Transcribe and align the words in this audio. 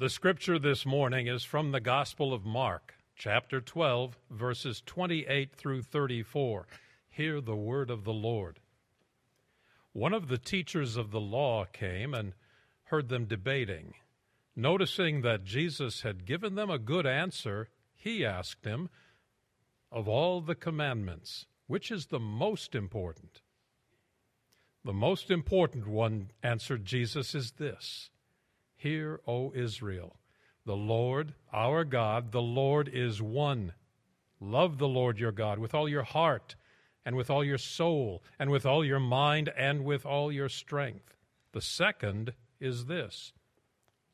The 0.00 0.08
scripture 0.08 0.58
this 0.58 0.86
morning 0.86 1.26
is 1.26 1.44
from 1.44 1.72
the 1.72 1.80
Gospel 1.80 2.32
of 2.32 2.46
Mark, 2.46 2.94
chapter 3.16 3.60
12, 3.60 4.16
verses 4.30 4.82
28 4.86 5.54
through 5.54 5.82
34. 5.82 6.66
Hear 7.10 7.42
the 7.42 7.54
word 7.54 7.90
of 7.90 8.04
the 8.04 8.14
Lord. 8.14 8.60
One 9.92 10.14
of 10.14 10.28
the 10.28 10.38
teachers 10.38 10.96
of 10.96 11.10
the 11.10 11.20
law 11.20 11.66
came 11.66 12.14
and 12.14 12.32
heard 12.84 13.10
them 13.10 13.26
debating. 13.26 13.92
Noticing 14.56 15.20
that 15.20 15.44
Jesus 15.44 16.00
had 16.00 16.24
given 16.24 16.54
them 16.54 16.70
a 16.70 16.78
good 16.78 17.06
answer, 17.06 17.68
he 17.94 18.24
asked 18.24 18.64
him, 18.64 18.88
Of 19.92 20.08
all 20.08 20.40
the 20.40 20.54
commandments, 20.54 21.44
which 21.66 21.90
is 21.90 22.06
the 22.06 22.18
most 22.18 22.74
important? 22.74 23.42
The 24.82 24.94
most 24.94 25.30
important 25.30 25.86
one, 25.86 26.30
answered 26.42 26.86
Jesus, 26.86 27.34
is 27.34 27.50
this 27.58 28.08
Hear, 28.80 29.20
O 29.26 29.52
Israel, 29.54 30.16
the 30.64 30.74
Lord, 30.74 31.34
our 31.52 31.84
God, 31.84 32.32
the 32.32 32.40
Lord 32.40 32.88
is 32.90 33.20
one. 33.20 33.74
Love 34.40 34.78
the 34.78 34.88
Lord 34.88 35.18
your 35.18 35.32
God 35.32 35.58
with 35.58 35.74
all 35.74 35.86
your 35.86 36.02
heart, 36.02 36.56
and 37.04 37.14
with 37.14 37.28
all 37.28 37.44
your 37.44 37.58
soul, 37.58 38.22
and 38.38 38.48
with 38.48 38.64
all 38.64 38.82
your 38.82 38.98
mind, 38.98 39.50
and 39.54 39.84
with 39.84 40.06
all 40.06 40.32
your 40.32 40.48
strength. 40.48 41.14
The 41.52 41.60
second 41.60 42.32
is 42.58 42.86
this 42.86 43.34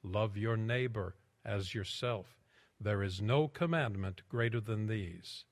love 0.02 0.37
your 0.37 0.56
neighbor 0.56 1.14
as 1.45 1.73
yourself. 1.73 2.27
There 2.80 3.05
is 3.05 3.23
no 3.23 3.47
commandment 3.47 4.23
greater 4.28 4.61
than 4.61 4.89
these. 4.89 5.45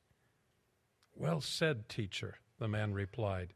Well 1.15 1.41
said, 1.41 1.89
teacher, 1.89 2.39
the 2.59 2.67
man 2.67 2.93
replied. 2.93 3.55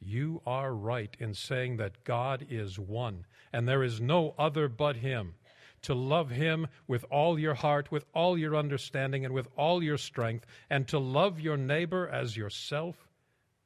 You 0.00 0.42
are 0.46 0.74
right 0.74 1.16
in 1.18 1.34
saying 1.34 1.76
that 1.78 2.04
God 2.04 2.46
is 2.48 2.78
one, 2.78 3.26
and 3.52 3.68
there 3.68 3.82
is 3.82 4.00
no 4.00 4.34
other 4.38 4.68
but 4.68 4.96
Him. 4.96 5.34
To 5.82 5.94
love 5.94 6.30
Him 6.30 6.66
with 6.86 7.04
all 7.10 7.38
your 7.38 7.54
heart, 7.54 7.90
with 7.90 8.06
all 8.14 8.38
your 8.38 8.56
understanding, 8.56 9.24
and 9.24 9.34
with 9.34 9.48
all 9.56 9.82
your 9.82 9.98
strength, 9.98 10.46
and 10.70 10.88
to 10.88 10.98
love 10.98 11.40
your 11.40 11.56
neighbor 11.56 12.08
as 12.08 12.36
yourself 12.36 13.08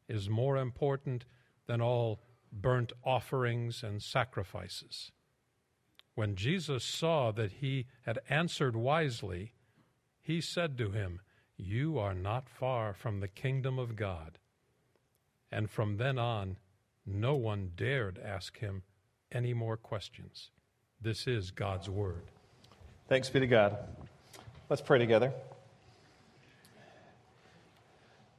is 0.09 0.29
more 0.29 0.57
important 0.57 1.25
than 1.67 1.81
all 1.81 2.21
burnt 2.53 2.93
offerings 3.05 3.83
and 3.83 4.03
sacrifices. 4.03 5.13
When 6.15 6.35
Jesus 6.35 6.83
saw 6.85 7.31
that 7.33 7.53
he 7.53 7.87
had 8.03 8.19
answered 8.29 8.75
wisely, 8.75 9.53
he 10.21 10.41
said 10.41 10.77
to 10.79 10.91
him, 10.91 11.21
You 11.57 11.99
are 11.99 12.15
not 12.15 12.49
far 12.49 12.93
from 12.93 13.21
the 13.21 13.29
kingdom 13.29 13.79
of 13.79 13.95
God. 13.95 14.39
And 15.51 15.71
from 15.71 15.97
then 15.97 16.19
on, 16.19 16.57
no 17.07 17.35
one 17.35 17.71
dared 17.77 18.19
ask 18.23 18.59
him 18.59 18.83
any 19.33 19.55
more 19.55 19.77
questions. 19.77 20.51
This 21.01 21.27
is 21.27 21.51
God's 21.51 21.89
Word. 21.89 22.23
Thanks 23.09 23.31
be 23.31 23.41
to 23.41 23.47
God. 23.47 23.79
Let's 24.69 24.83
pray 24.83 24.99
together. 24.99 25.33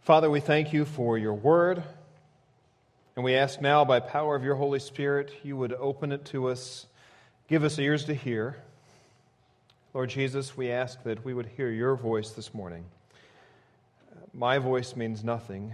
Father, 0.02 0.30
we 0.30 0.40
thank 0.40 0.74
you 0.74 0.86
for 0.86 1.18
your 1.18 1.34
Word. 1.34 1.84
And 3.16 3.26
we 3.26 3.36
ask 3.36 3.60
now, 3.60 3.84
by 3.84 4.00
power 4.00 4.36
of 4.36 4.44
your 4.44 4.56
Holy 4.56 4.80
Spirit, 4.80 5.32
you 5.44 5.58
would 5.58 5.73
open 5.73 6.12
it 6.12 6.26
to 6.26 6.48
us, 6.48 6.86
give 7.48 7.64
us 7.64 7.78
ears 7.80 8.06
to 8.06 8.14
hear. 8.14 8.56
Lord 9.94 10.10
Jesus, 10.10 10.56
we 10.56 10.72
ask 10.72 11.04
that 11.04 11.26
we 11.26 11.34
would 11.34 11.48
hear 11.48 11.70
your 11.70 11.96
voice 11.96 12.30
this 12.30 12.54
morning. 12.54 12.86
My 14.34 14.60
voice 14.60 14.96
means 14.96 15.23
nothing. 15.23 15.73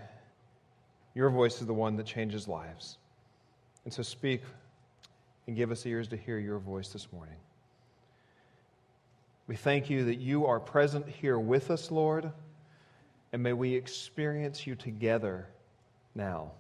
Your 1.16 1.30
voice 1.30 1.62
is 1.62 1.66
the 1.66 1.74
one 1.74 1.96
that 1.96 2.06
changes 2.06 2.48
lives. 2.48 2.98
And 3.86 3.94
so 3.94 4.04
speak 4.04 4.42
and 5.48 5.56
give 5.56 5.72
us 5.72 5.86
ears 5.86 6.10
to 6.10 6.18
hear 6.18 6.38
your 6.38 6.60
voice 6.60 6.90
this 6.90 7.12
morning. 7.12 7.38
We 9.48 9.56
thank 9.56 9.90
you 9.90 10.06
that 10.06 10.16
you 10.16 10.46
are 10.46 10.60
present 10.60 11.08
here 11.08 11.40
with 11.40 11.72
us, 11.72 11.92
Lord, 11.92 12.32
and 13.32 13.42
may 13.42 13.54
we 13.54 13.74
experience 13.74 14.68
you 14.68 14.76
together 14.76 15.48
now. 16.16 16.52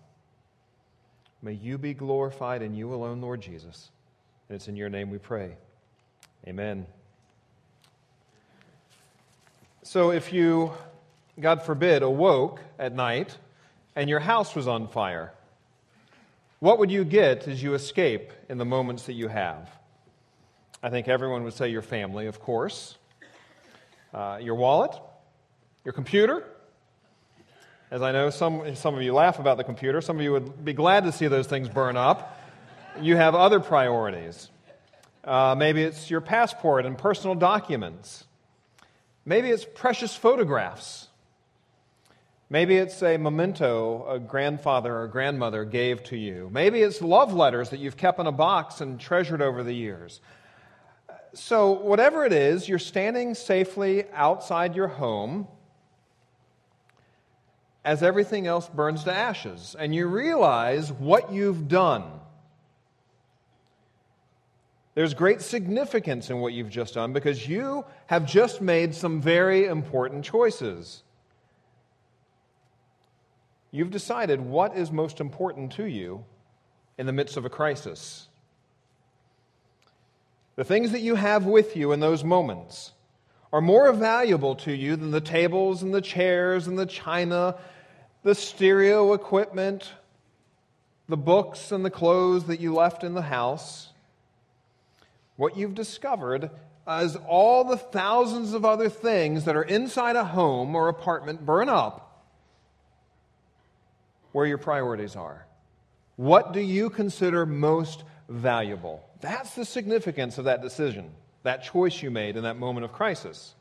May 1.42 1.54
you 1.54 1.78
be 1.78 1.94
glorified 1.94 2.62
in 2.62 2.74
you 2.74 2.94
alone, 2.94 3.22
Lord 3.22 3.42
Jesus. 3.42 3.92
And 4.48 4.56
it's 4.56 4.68
in 4.68 4.76
your 4.76 4.90
name 4.90 5.10
we 5.10 5.18
pray. 5.18 5.58
Amen. 6.48 6.86
So 9.82 10.12
if 10.12 10.32
you, 10.32 10.72
God 11.40 11.62
forbid, 11.62 12.04
awoke 12.04 12.62
at 12.80 12.94
night 12.94 13.38
and 13.96 14.10
your 14.10 14.20
house 14.20 14.56
was 14.56 14.68
on 14.68 14.88
fire, 14.88 15.32
what 16.60 16.80
would 16.80 16.92
you 16.92 17.04
get 17.04 17.48
as 17.48 17.62
you 17.62 17.74
escape 17.74 18.32
in 18.50 18.58
the 18.58 18.66
moments 18.66 19.04
that 19.04 19.14
you 19.14 19.28
have? 19.28 19.70
I 20.82 20.90
think 20.90 21.08
everyone 21.08 21.44
would 21.44 21.54
say 21.54 21.70
your 21.70 21.82
family, 21.82 22.28
of 22.28 22.40
course, 22.40 22.98
uh, 24.14 24.40
your 24.42 24.56
wallet, 24.56 24.92
your 25.84 25.94
computer. 25.94 26.44
As 27.92 28.02
I 28.02 28.12
know, 28.12 28.30
some, 28.30 28.76
some 28.76 28.96
of 28.96 29.02
you 29.02 29.14
laugh 29.14 29.40
about 29.40 29.58
the 29.58 29.64
computer, 29.64 30.02
some 30.02 30.18
of 30.18 30.24
you 30.24 30.32
would 30.32 30.66
be 30.66 30.74
glad 30.74 31.04
to 31.06 31.12
see 31.12 31.28
those 31.28 31.48
things 31.48 31.70
burn 31.70 31.98
up. 31.98 32.40
You 33.00 33.16
have 33.16 33.36
other 33.36 33.60
priorities. 33.60 34.50
Uh, 35.24 35.56
maybe 35.58 35.84
it's 35.84 36.10
your 36.10 36.22
passport 36.22 36.86
and 36.86 36.98
personal 36.98 37.36
documents. 37.36 38.26
Maybe 39.26 39.50
it's 39.50 39.66
precious 39.66 40.16
photographs 40.16 41.08
Maybe 42.50 42.76
it's 42.76 43.02
a 43.02 43.18
memento 43.18 44.06
a 44.08 44.20
grandfather 44.20 44.96
or 44.96 45.08
grandmother 45.08 45.66
gave 45.66 46.04
to 46.06 46.18
you. 46.18 46.50
Maybe 46.52 46.82
it's 46.82 47.02
love 47.02 47.34
letters 47.34 47.72
that 47.72 47.80
you've 47.80 47.98
kept 47.98 48.20
in 48.20 48.28
a 48.28 48.32
box 48.32 48.82
and 48.82 49.00
treasured 49.00 49.42
over 49.42 49.64
the 49.64 49.74
years. 49.74 50.22
So, 51.34 51.72
whatever 51.72 52.24
it 52.24 52.32
is, 52.32 52.70
you're 52.70 52.80
standing 52.80 53.34
safely 53.34 54.06
outside 54.14 54.76
your 54.76 54.88
home 54.88 55.48
as 57.84 58.02
everything 58.02 58.48
else 58.48 58.70
burns 58.70 59.04
to 59.04 59.14
ashes, 59.14 59.76
and 59.78 59.94
you 59.94 60.08
realize 60.08 60.92
what 60.92 61.32
you've 61.32 61.68
done. 61.68 62.04
There's 64.96 65.14
great 65.14 65.42
significance 65.42 66.30
in 66.30 66.40
what 66.40 66.54
you've 66.54 66.70
just 66.70 66.94
done 66.94 67.12
because 67.12 67.48
you 67.48 67.86
have 68.08 68.26
just 68.26 68.62
made 68.62 68.96
some 68.96 69.22
very 69.22 69.66
important 69.66 70.24
choices. 70.24 71.04
You've 73.76 73.92
decided 73.92 74.40
what 74.40 74.78
is 74.78 74.90
most 74.90 75.20
important 75.20 75.74
to 75.74 75.84
you 75.84 76.24
in 76.98 77.08
the 77.08 77.12
midst 77.12 77.36
of 77.36 77.44
a 77.44 77.50
crisis. 77.50 78.30
The 80.56 80.64
things 80.64 80.94
that 80.94 81.02
you 81.02 81.16
have 81.16 81.46
with 81.46 81.76
you 81.76 81.92
in 81.92 82.00
those 82.00 82.24
moments 82.24 82.94
are 83.52 83.60
more 83.60 83.92
valuable 83.92 84.56
to 84.56 84.72
you 84.72 84.96
than 84.96 85.12
the 85.12 85.20
tables 85.20 85.84
and 85.84 85.94
the 85.94 86.00
chairs 86.00 86.68
and 86.68 86.80
the 86.80 86.86
china, 86.86 87.58
the 88.24 88.34
stereo 88.34 89.12
equipment, 89.12 89.92
the 91.10 91.18
books 91.18 91.74
and 91.74 91.84
the 91.84 91.92
clothes 91.92 92.46
that 92.46 92.62
you 92.62 92.74
left 92.74 93.04
in 93.04 93.14
the 93.14 93.24
house. 93.24 93.90
What 95.36 95.58
you've 95.58 95.76
discovered 95.76 96.50
is 96.88 97.18
all 97.28 97.66
the 97.66 97.76
thousands 97.76 98.54
of 98.54 98.64
other 98.64 98.88
things 98.88 99.44
that 99.44 99.58
are 99.58 99.64
inside 99.64 100.16
a 100.16 100.24
home 100.24 100.76
or 100.76 100.88
apartment 100.88 101.46
burn 101.46 101.68
up 101.68 102.06
where 104.36 104.46
your 104.46 104.58
priorities 104.58 105.16
are. 105.16 105.46
What 106.18 106.52
do 106.52 106.60
you 106.60 106.90
consider 106.90 107.46
most 107.46 108.04
valuable? 108.28 109.02
That's 109.22 109.56
the 109.56 109.64
significance 109.64 110.38
of 110.38 110.44
that 110.44 110.62
decision, 110.62 111.10
that 111.44 111.64
choice 111.64 112.04
you 112.04 112.12
made 112.12 112.36
in 112.36 112.44
that 112.44 112.58
moment 112.58 112.84
of 112.84 112.92
crisis. 112.92 113.56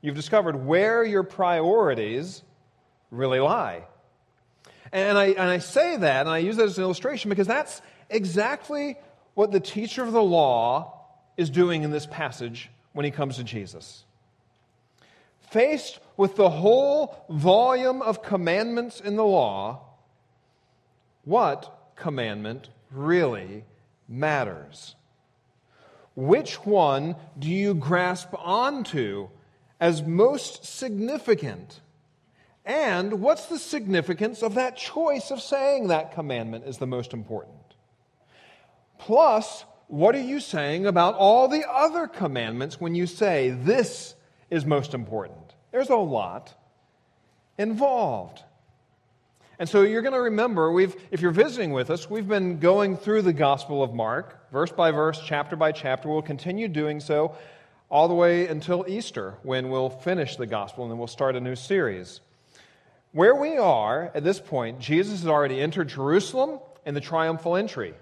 You've 0.00 0.14
discovered 0.14 0.64
where 0.64 1.02
your 1.02 1.24
priorities 1.24 2.44
really 3.10 3.40
lie. 3.40 3.82
And 4.92 5.18
I, 5.18 5.24
and 5.30 5.40
I 5.40 5.58
say 5.58 5.96
that, 5.96 6.20
and 6.20 6.28
I 6.28 6.38
use 6.38 6.54
that 6.58 6.66
as 6.66 6.78
an 6.78 6.84
illustration 6.84 7.28
because 7.28 7.48
that's 7.48 7.82
exactly 8.08 8.96
what 9.34 9.50
the 9.50 9.58
teacher 9.58 10.04
of 10.04 10.12
the 10.12 10.22
law 10.22 11.00
is 11.36 11.50
doing 11.50 11.82
in 11.82 11.90
this 11.90 12.06
passage 12.06 12.70
when 12.92 13.04
he 13.04 13.10
comes 13.10 13.38
to 13.38 13.42
Jesus. 13.42 14.04
Faced 15.50 15.98
with 16.16 16.36
the 16.36 16.48
whole 16.48 17.26
volume 17.28 18.02
of 18.02 18.22
commandments 18.22 19.00
in 19.00 19.16
the 19.16 19.24
law, 19.24 19.82
what 21.26 21.90
commandment 21.96 22.70
really 22.90 23.64
matters? 24.08 24.94
Which 26.14 26.64
one 26.64 27.16
do 27.38 27.50
you 27.50 27.74
grasp 27.74 28.28
onto 28.32 29.28
as 29.80 30.02
most 30.02 30.64
significant? 30.64 31.80
And 32.64 33.20
what's 33.20 33.46
the 33.46 33.58
significance 33.58 34.42
of 34.42 34.54
that 34.54 34.76
choice 34.76 35.30
of 35.30 35.40
saying 35.40 35.88
that 35.88 36.14
commandment 36.14 36.64
is 36.64 36.78
the 36.78 36.86
most 36.86 37.12
important? 37.12 37.74
Plus, 38.98 39.64
what 39.88 40.14
are 40.14 40.22
you 40.22 40.38
saying 40.38 40.86
about 40.86 41.16
all 41.16 41.48
the 41.48 41.68
other 41.68 42.06
commandments 42.06 42.80
when 42.80 42.94
you 42.94 43.06
say 43.06 43.50
this 43.50 44.14
is 44.48 44.64
most 44.64 44.94
important? 44.94 45.54
There's 45.72 45.90
a 45.90 45.96
lot 45.96 46.54
involved. 47.58 48.42
And 49.58 49.66
so 49.66 49.82
you're 49.82 50.02
going 50.02 50.12
to 50.12 50.20
remember, 50.20 50.70
we've, 50.70 50.94
if 51.10 51.22
you're 51.22 51.30
visiting 51.30 51.72
with 51.72 51.90
us, 51.90 52.10
we've 52.10 52.28
been 52.28 52.58
going 52.58 52.96
through 52.96 53.22
the 53.22 53.32
Gospel 53.32 53.82
of 53.82 53.94
Mark, 53.94 54.50
verse 54.52 54.70
by 54.70 54.90
verse, 54.90 55.18
chapter 55.24 55.56
by 55.56 55.72
chapter. 55.72 56.10
We'll 56.10 56.20
continue 56.20 56.68
doing 56.68 57.00
so 57.00 57.34
all 57.88 58.06
the 58.06 58.14
way 58.14 58.48
until 58.48 58.84
Easter, 58.86 59.38
when 59.42 59.70
we'll 59.70 59.88
finish 59.88 60.36
the 60.36 60.46
Gospel 60.46 60.84
and 60.84 60.90
then 60.90 60.98
we'll 60.98 61.06
start 61.06 61.36
a 61.36 61.40
new 61.40 61.56
series. 61.56 62.20
Where 63.12 63.34
we 63.34 63.56
are 63.56 64.10
at 64.14 64.24
this 64.24 64.40
point, 64.40 64.78
Jesus 64.78 65.20
has 65.20 65.28
already 65.28 65.58
entered 65.58 65.88
Jerusalem 65.88 66.60
in 66.84 66.92
the 66.92 67.00
triumphal 67.00 67.56
entry. 67.56 67.94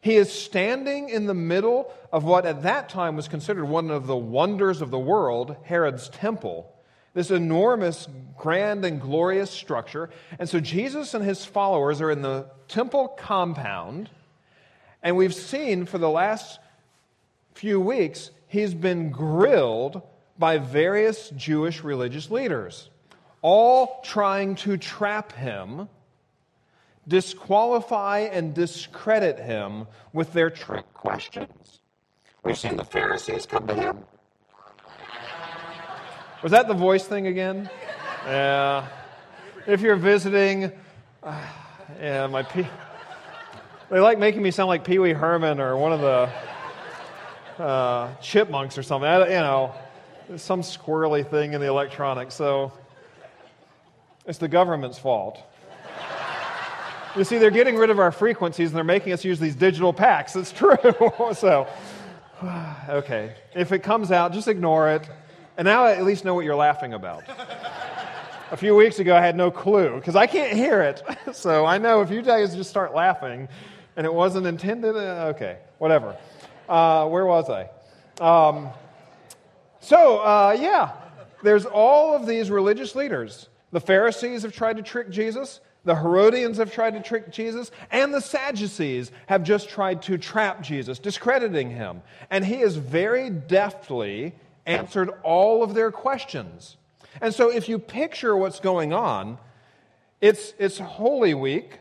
He 0.00 0.16
is 0.16 0.32
standing 0.32 1.10
in 1.10 1.26
the 1.26 1.34
middle 1.34 1.92
of 2.12 2.24
what 2.24 2.46
at 2.46 2.62
that 2.62 2.88
time 2.88 3.14
was 3.14 3.28
considered 3.28 3.66
one 3.66 3.90
of 3.90 4.06
the 4.06 4.16
wonders 4.16 4.80
of 4.80 4.90
the 4.90 4.98
world, 4.98 5.56
Herod's 5.64 6.08
temple 6.08 6.73
this 7.14 7.30
enormous, 7.30 8.08
grand, 8.36 8.84
and 8.84 9.00
glorious 9.00 9.50
structure. 9.50 10.10
And 10.38 10.48
so 10.48 10.60
Jesus 10.60 11.14
and 11.14 11.24
his 11.24 11.44
followers 11.44 12.00
are 12.00 12.10
in 12.10 12.22
the 12.22 12.50
temple 12.68 13.08
compound. 13.08 14.10
And 15.02 15.16
we've 15.16 15.34
seen 15.34 15.86
for 15.86 15.98
the 15.98 16.10
last 16.10 16.58
few 17.54 17.80
weeks, 17.80 18.30
he's 18.48 18.74
been 18.74 19.10
grilled 19.10 20.02
by 20.36 20.58
various 20.58 21.30
Jewish 21.30 21.84
religious 21.84 22.30
leaders, 22.30 22.90
all 23.40 24.00
trying 24.02 24.56
to 24.56 24.76
trap 24.76 25.30
him, 25.32 25.88
disqualify, 27.06 28.20
and 28.32 28.52
discredit 28.52 29.38
him 29.38 29.86
with 30.12 30.32
their 30.32 30.50
trick 30.50 30.92
questions. 30.94 31.78
We've 32.42 32.58
seen 32.58 32.76
the 32.76 32.84
Pharisees 32.84 33.46
come 33.46 33.68
to 33.68 33.74
him 33.74 34.04
was 36.44 36.52
that 36.52 36.68
the 36.68 36.74
voice 36.74 37.04
thing 37.04 37.26
again? 37.26 37.70
Yeah. 38.26 38.86
If 39.66 39.80
you're 39.80 39.96
visiting, 39.96 40.70
uh, 41.22 41.40
yeah, 41.98 42.26
my 42.26 42.42
P- 42.42 42.66
they 43.88 43.98
like 43.98 44.18
making 44.18 44.42
me 44.42 44.50
sound 44.50 44.68
like 44.68 44.84
Pee 44.84 44.98
Wee 44.98 45.14
Herman 45.14 45.58
or 45.58 45.78
one 45.78 45.94
of 45.94 46.00
the 46.02 47.62
uh, 47.64 48.14
chipmunks 48.16 48.76
or 48.76 48.82
something. 48.82 49.08
I, 49.08 49.24
you 49.24 49.30
know, 49.30 49.74
some 50.36 50.60
squirrely 50.60 51.26
thing 51.26 51.54
in 51.54 51.62
the 51.62 51.66
electronics. 51.66 52.34
So 52.34 52.74
it's 54.26 54.36
the 54.36 54.48
government's 54.48 54.98
fault. 54.98 55.42
You 57.16 57.24
see, 57.24 57.38
they're 57.38 57.50
getting 57.50 57.76
rid 57.76 57.88
of 57.88 57.98
our 57.98 58.12
frequencies 58.12 58.68
and 58.68 58.76
they're 58.76 58.84
making 58.84 59.14
us 59.14 59.24
use 59.24 59.40
these 59.40 59.56
digital 59.56 59.94
packs. 59.94 60.36
It's 60.36 60.52
true. 60.52 60.76
so, 61.34 61.66
okay. 62.90 63.34
If 63.56 63.72
it 63.72 63.78
comes 63.78 64.12
out, 64.12 64.34
just 64.34 64.46
ignore 64.46 64.90
it. 64.90 65.08
And 65.56 65.66
now 65.66 65.84
I 65.84 65.92
at 65.92 66.04
least 66.04 66.24
know 66.24 66.34
what 66.34 66.44
you're 66.44 66.56
laughing 66.56 66.94
about. 66.94 67.22
a 68.50 68.56
few 68.56 68.74
weeks 68.74 68.98
ago, 68.98 69.14
I 69.14 69.20
had 69.20 69.36
no 69.36 69.50
clue 69.50 69.96
because 69.96 70.16
I 70.16 70.26
can't 70.26 70.52
hear 70.52 70.82
it. 70.82 71.02
so 71.32 71.64
I 71.64 71.78
know 71.78 72.00
if 72.00 72.10
you 72.10 72.22
guys 72.22 72.56
just 72.56 72.70
start 72.70 72.94
laughing 72.94 73.48
and 73.96 74.04
it 74.04 74.12
wasn't 74.12 74.46
intended, 74.46 74.96
uh, 74.96 75.32
okay, 75.34 75.58
whatever. 75.78 76.16
Uh, 76.68 77.06
where 77.08 77.26
was 77.26 77.48
I? 77.48 77.68
Um, 78.20 78.70
so, 79.80 80.18
uh, 80.18 80.56
yeah, 80.58 80.92
there's 81.42 81.66
all 81.66 82.14
of 82.14 82.26
these 82.26 82.50
religious 82.50 82.96
leaders. 82.96 83.48
The 83.70 83.80
Pharisees 83.80 84.42
have 84.42 84.52
tried 84.52 84.76
to 84.78 84.82
trick 84.82 85.10
Jesus. 85.10 85.60
The 85.84 85.94
Herodians 85.94 86.56
have 86.56 86.72
tried 86.72 86.94
to 86.94 87.02
trick 87.02 87.30
Jesus, 87.30 87.70
and 87.90 88.12
the 88.12 88.20
Sadducees 88.20 89.12
have 89.26 89.44
just 89.44 89.68
tried 89.68 90.00
to 90.02 90.16
trap 90.16 90.62
Jesus, 90.62 90.98
discrediting 90.98 91.70
him. 91.70 92.00
And 92.30 92.44
he 92.44 92.60
is 92.60 92.76
very 92.76 93.28
deftly 93.28 94.34
answered 94.66 95.10
all 95.22 95.62
of 95.62 95.74
their 95.74 95.90
questions. 95.90 96.76
And 97.20 97.34
so 97.34 97.50
if 97.50 97.68
you 97.68 97.78
picture 97.78 98.36
what's 98.36 98.60
going 98.60 98.92
on, 98.92 99.38
it's, 100.20 100.54
it's 100.58 100.78
Holy 100.78 101.34
Week, 101.34 101.78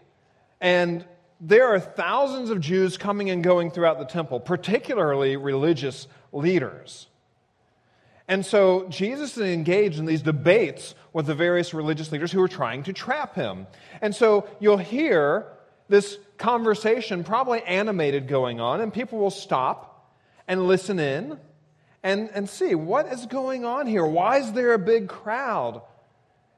and 0.60 1.06
there 1.40 1.68
are 1.68 1.80
thousands 1.80 2.50
of 2.50 2.60
Jews 2.60 2.98
coming 2.98 3.30
and 3.30 3.44
going 3.44 3.72
throughout 3.72 4.00
the 4.00 4.06
temple, 4.06 4.40
particularly 4.40 5.36
religious 5.36 6.08
leaders. 6.32 7.08
And 8.28 8.46
so 8.46 8.88
Jesus 8.90 9.38
is 9.38 9.44
engaged 9.44 10.00
in 10.00 10.06
these 10.06 10.22
debates 10.22 10.96
with 11.12 11.26
the 11.26 11.36
various 11.36 11.74
religious 11.74 12.12
leaders 12.12 12.32
who 12.32 12.42
are 12.42 12.48
trying 12.48 12.84
to 12.84 12.94
trap 12.94 13.36
him. 13.36 13.68
And 14.02 14.16
so 14.16 14.48
you'll 14.60 14.78
hear 14.78 15.48
this 15.90 16.18
conversation, 16.38 17.24
probably 17.24 17.62
animated, 17.64 18.28
going 18.28 18.60
on, 18.60 18.82
and 18.82 18.94
people 18.94 19.20
will 19.20 19.30
stop 19.30 20.10
and 20.48 20.68
listen 20.68 21.00
in 21.00 21.38
and, 22.04 22.30
and 22.34 22.48
see 22.50 22.76
what 22.76 23.08
is 23.08 23.26
going 23.26 23.66
on 23.66 23.88
here. 23.88 24.06
Why 24.06 24.38
is 24.38 24.52
there 24.52 24.74
a 24.74 24.80
big 24.80 25.08
crowd? 25.08 25.82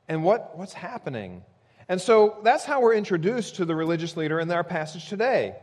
And 0.07 0.23
what, 0.23 0.57
what's 0.57 0.73
happening? 0.73 1.43
And 1.87 2.01
so 2.01 2.39
that's 2.43 2.65
how 2.65 2.81
we're 2.81 2.95
introduced 2.95 3.55
to 3.57 3.65
the 3.65 3.75
religious 3.75 4.17
leader 4.17 4.39
in 4.39 4.51
our 4.51 4.63
passage 4.63 5.07
today. 5.07 5.55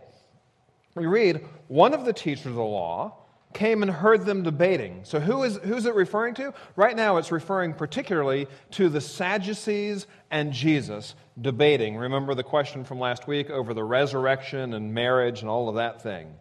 We 0.95 1.07
read, 1.07 1.45
one 1.69 1.95
of 1.95 2.05
the 2.05 2.13
teachers 2.13 2.47
of 2.47 2.55
the 2.55 2.63
law 2.63 3.17
came 3.55 3.83
and 3.83 3.91
heard 3.91 4.25
them 4.25 4.43
debating. 4.43 5.01
So 5.05 5.21
who 5.21 5.43
is 5.43 5.57
who's 5.59 5.85
it 5.87 5.95
referring 5.95 6.35
to? 6.35 6.55
Right 6.77 6.97
now 6.97 7.19
it's 7.19 7.31
referring 7.31 7.75
particularly 7.75 8.47
to 8.73 8.89
the 8.89 9.01
Sadducees 9.01 10.07
and 10.31 10.53
Jesus 10.53 11.15
debating. 11.41 11.97
Remember 11.97 12.35
the 12.35 12.43
question 12.43 12.85
from 12.85 12.99
last 12.99 13.27
week 13.27 13.51
over 13.51 13.75
the 13.75 13.85
resurrection 13.85 14.75
and 14.75 14.95
marriage 14.95 15.41
and 15.41 15.51
all 15.51 15.69
of 15.69 15.75
that 15.77 16.03
thing. 16.03 16.35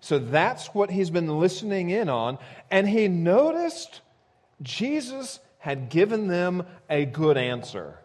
So 0.00 0.18
that's 0.18 0.68
what 0.68 0.90
he's 0.90 1.10
been 1.10 1.38
listening 1.38 1.90
in 1.90 2.08
on. 2.08 2.38
And 2.70 2.88
he 2.88 3.06
noticed 3.08 4.00
Jesus 4.62 5.40
had 5.58 5.90
given 5.90 6.26
them 6.26 6.64
a 6.88 7.04
good 7.04 7.36
answer. 7.36 7.98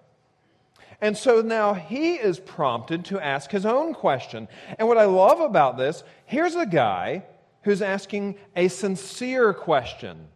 And 1.02 1.18
so 1.18 1.42
now 1.42 1.74
he 1.74 2.16
is 2.16 2.40
prompted 2.40 3.06
to 3.06 3.20
ask 3.20 3.52
his 3.52 3.66
own 3.66 3.94
question. 3.94 4.48
And 4.78 4.88
what 4.88 4.98
I 4.98 5.06
love 5.06 5.40
about 5.40 5.78
this, 5.78 6.04
here's 6.26 6.56
a 6.56 6.66
guy 6.66 7.24
who's 7.64 7.82
asking 7.82 8.36
a 8.56 8.68
sincere 8.68 9.54
question. 9.54 10.28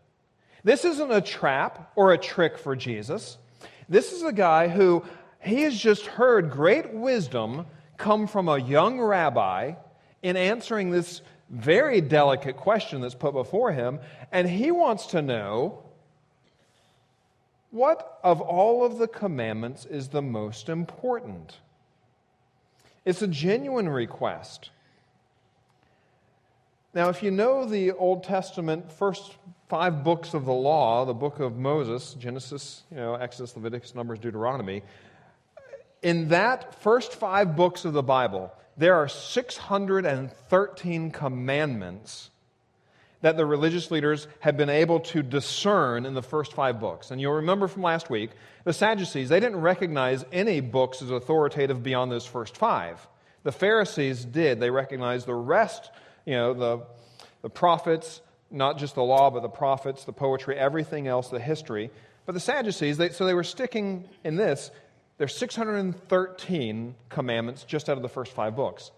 This 0.63 0.83
isn't 0.83 1.11
a 1.11 1.21
trap 1.21 1.91
or 1.95 2.11
a 2.11 2.17
trick 2.17 2.57
for 2.57 2.75
Jesus. 2.75 3.37
This 3.87 4.11
is 4.11 4.23
a 4.23 4.33
guy 4.33 4.67
who 4.67 5.03
he 5.41 5.61
has 5.63 5.77
just 5.77 6.05
heard 6.05 6.51
great 6.51 6.93
wisdom 6.93 7.65
come 7.97 8.27
from 8.27 8.49
a 8.49 8.59
young 8.59 8.99
rabbi 8.99 9.73
in 10.21 10.35
answering 10.35 10.91
this 10.91 11.21
very 11.49 12.01
delicate 12.01 12.57
question 12.57 13.01
that's 13.01 13.15
put 13.15 13.33
before 13.33 13.71
him, 13.71 13.99
and 14.31 14.49
he 14.49 14.71
wants 14.71 15.07
to 15.07 15.21
know 15.21 15.83
what 17.71 18.19
of 18.23 18.41
all 18.41 18.85
of 18.85 18.97
the 18.97 19.07
commandments 19.07 19.85
is 19.85 20.09
the 20.09 20.21
most 20.21 20.69
important? 20.69 21.57
It's 23.05 23.21
a 23.21 23.27
genuine 23.27 23.89
request. 23.89 24.71
Now, 26.93 27.09
if 27.09 27.21
you 27.21 27.29
know 27.29 27.65
the 27.65 27.91
Old 27.91 28.23
Testament 28.23 28.91
first 28.91 29.35
five 29.67 30.03
books 30.03 30.33
of 30.33 30.45
the 30.45 30.53
law, 30.53 31.05
the 31.05 31.13
book 31.13 31.39
of 31.39 31.55
Moses, 31.57 32.15
Genesis, 32.15 32.83
you 32.89 32.97
know, 32.97 33.13
Exodus, 33.13 33.55
Leviticus, 33.55 33.93
Numbers, 33.93 34.17
Deuteronomy, 34.17 34.81
in 36.01 36.29
that 36.29 36.81
first 36.81 37.13
five 37.13 37.55
books 37.55 37.85
of 37.85 37.93
the 37.93 38.01
Bible, 38.01 38.51
there 38.79 38.95
are 38.95 39.09
613 39.09 41.11
commandments 41.11 42.29
that 43.21 43.35
the 43.35 43.45
religious 43.45 43.91
leaders 43.91 44.29
have 44.39 44.55
been 44.55 44.69
able 44.69 45.01
to 45.01 45.21
discern 45.21 46.05
in 46.05 46.13
the 46.13 46.21
first 46.21 46.53
five 46.53 46.79
books. 46.79 47.11
And 47.11 47.19
you'll 47.19 47.33
remember 47.33 47.67
from 47.67 47.83
last 47.83 48.09
week, 48.09 48.29
the 48.63 48.71
Sadducees, 48.71 49.27
they 49.27 49.41
didn't 49.41 49.59
recognize 49.59 50.23
any 50.31 50.61
books 50.61 51.01
as 51.01 51.11
authoritative 51.11 51.83
beyond 51.83 52.09
those 52.09 52.25
first 52.25 52.55
five. 52.55 53.05
The 53.43 53.51
Pharisees 53.51 54.23
did. 54.23 54.61
They 54.61 54.69
recognized 54.69 55.25
the 55.25 55.35
rest, 55.35 55.91
you 56.25 56.35
know, 56.35 56.53
the, 56.53 56.85
the 57.41 57.49
prophets, 57.49 58.21
not 58.49 58.77
just 58.77 58.95
the 58.95 59.03
law, 59.03 59.29
but 59.29 59.41
the 59.41 59.49
prophets, 59.49 60.05
the 60.05 60.13
poetry, 60.13 60.57
everything 60.57 61.05
else, 61.05 61.27
the 61.27 61.39
history. 61.39 61.91
But 62.25 62.31
the 62.31 62.39
Sadducees, 62.39 62.97
they, 62.97 63.09
so 63.09 63.25
they 63.25 63.33
were 63.33 63.43
sticking 63.43 64.07
in 64.23 64.37
this. 64.37 64.71
There's 65.19 65.35
613 65.35 66.95
commandments 67.09 67.63
just 67.65 67.87
out 67.89 67.97
of 67.97 68.01
the 68.01 68.09
first 68.09 68.31
five 68.31 68.55
books. 68.55 68.91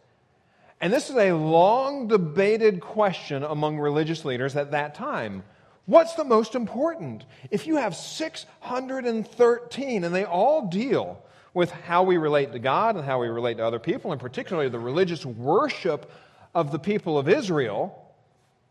And 0.80 0.94
this 0.94 1.10
is 1.10 1.16
a 1.16 1.32
long 1.34 2.08
debated 2.08 2.80
question 2.80 3.44
among 3.44 3.80
religious 3.80 4.24
leaders 4.24 4.56
at 4.56 4.70
that 4.72 4.94
time. 4.94 5.42
What's 5.88 6.14
the 6.14 6.24
most 6.24 6.54
important? 6.54 7.26
If 7.50 7.66
you 7.66 7.78
have 7.78 7.96
613 7.96 10.04
and 10.04 10.14
they 10.14 10.24
all 10.24 10.68
deal 10.68 11.24
with 11.56 11.72
how 11.72 12.04
we 12.04 12.18
relate 12.18 12.52
to 12.52 12.60
God 12.60 12.96
and 12.96 13.04
how 13.04 13.20
we 13.20 13.28
relate 13.28 13.58
to 13.58 13.66
other 13.66 13.80
people, 13.80 14.12
and 14.12 14.22
particularly 14.22 14.70
the 14.70 14.78
religious 14.78 15.26
worship 15.26 16.12
of 16.54 16.72
the 16.72 16.78
people 16.78 17.18
of 17.18 17.30
Israel, 17.30 18.14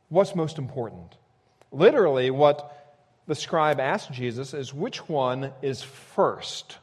what's 0.09 0.37
most 0.37 0.57
important? 0.57 1.16
Literally, 1.73 2.30
what 2.30 2.95
the 3.26 3.35
scribe 3.35 3.80
asked 3.80 4.12
Jesus 4.12 4.54
is 4.54 4.73
which 4.73 5.09
one 5.09 5.52
is 5.62 5.83
first? 5.83 6.78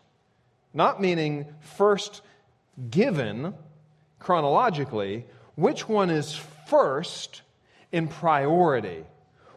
Not 0.74 1.02
meaning 1.02 1.46
first 1.62 2.22
given 2.90 3.54
chronologically, 4.20 5.26
which 5.56 5.88
one 5.90 6.10
is 6.10 6.36
first 6.68 7.42
in 7.92 8.08
priority? 8.08 9.04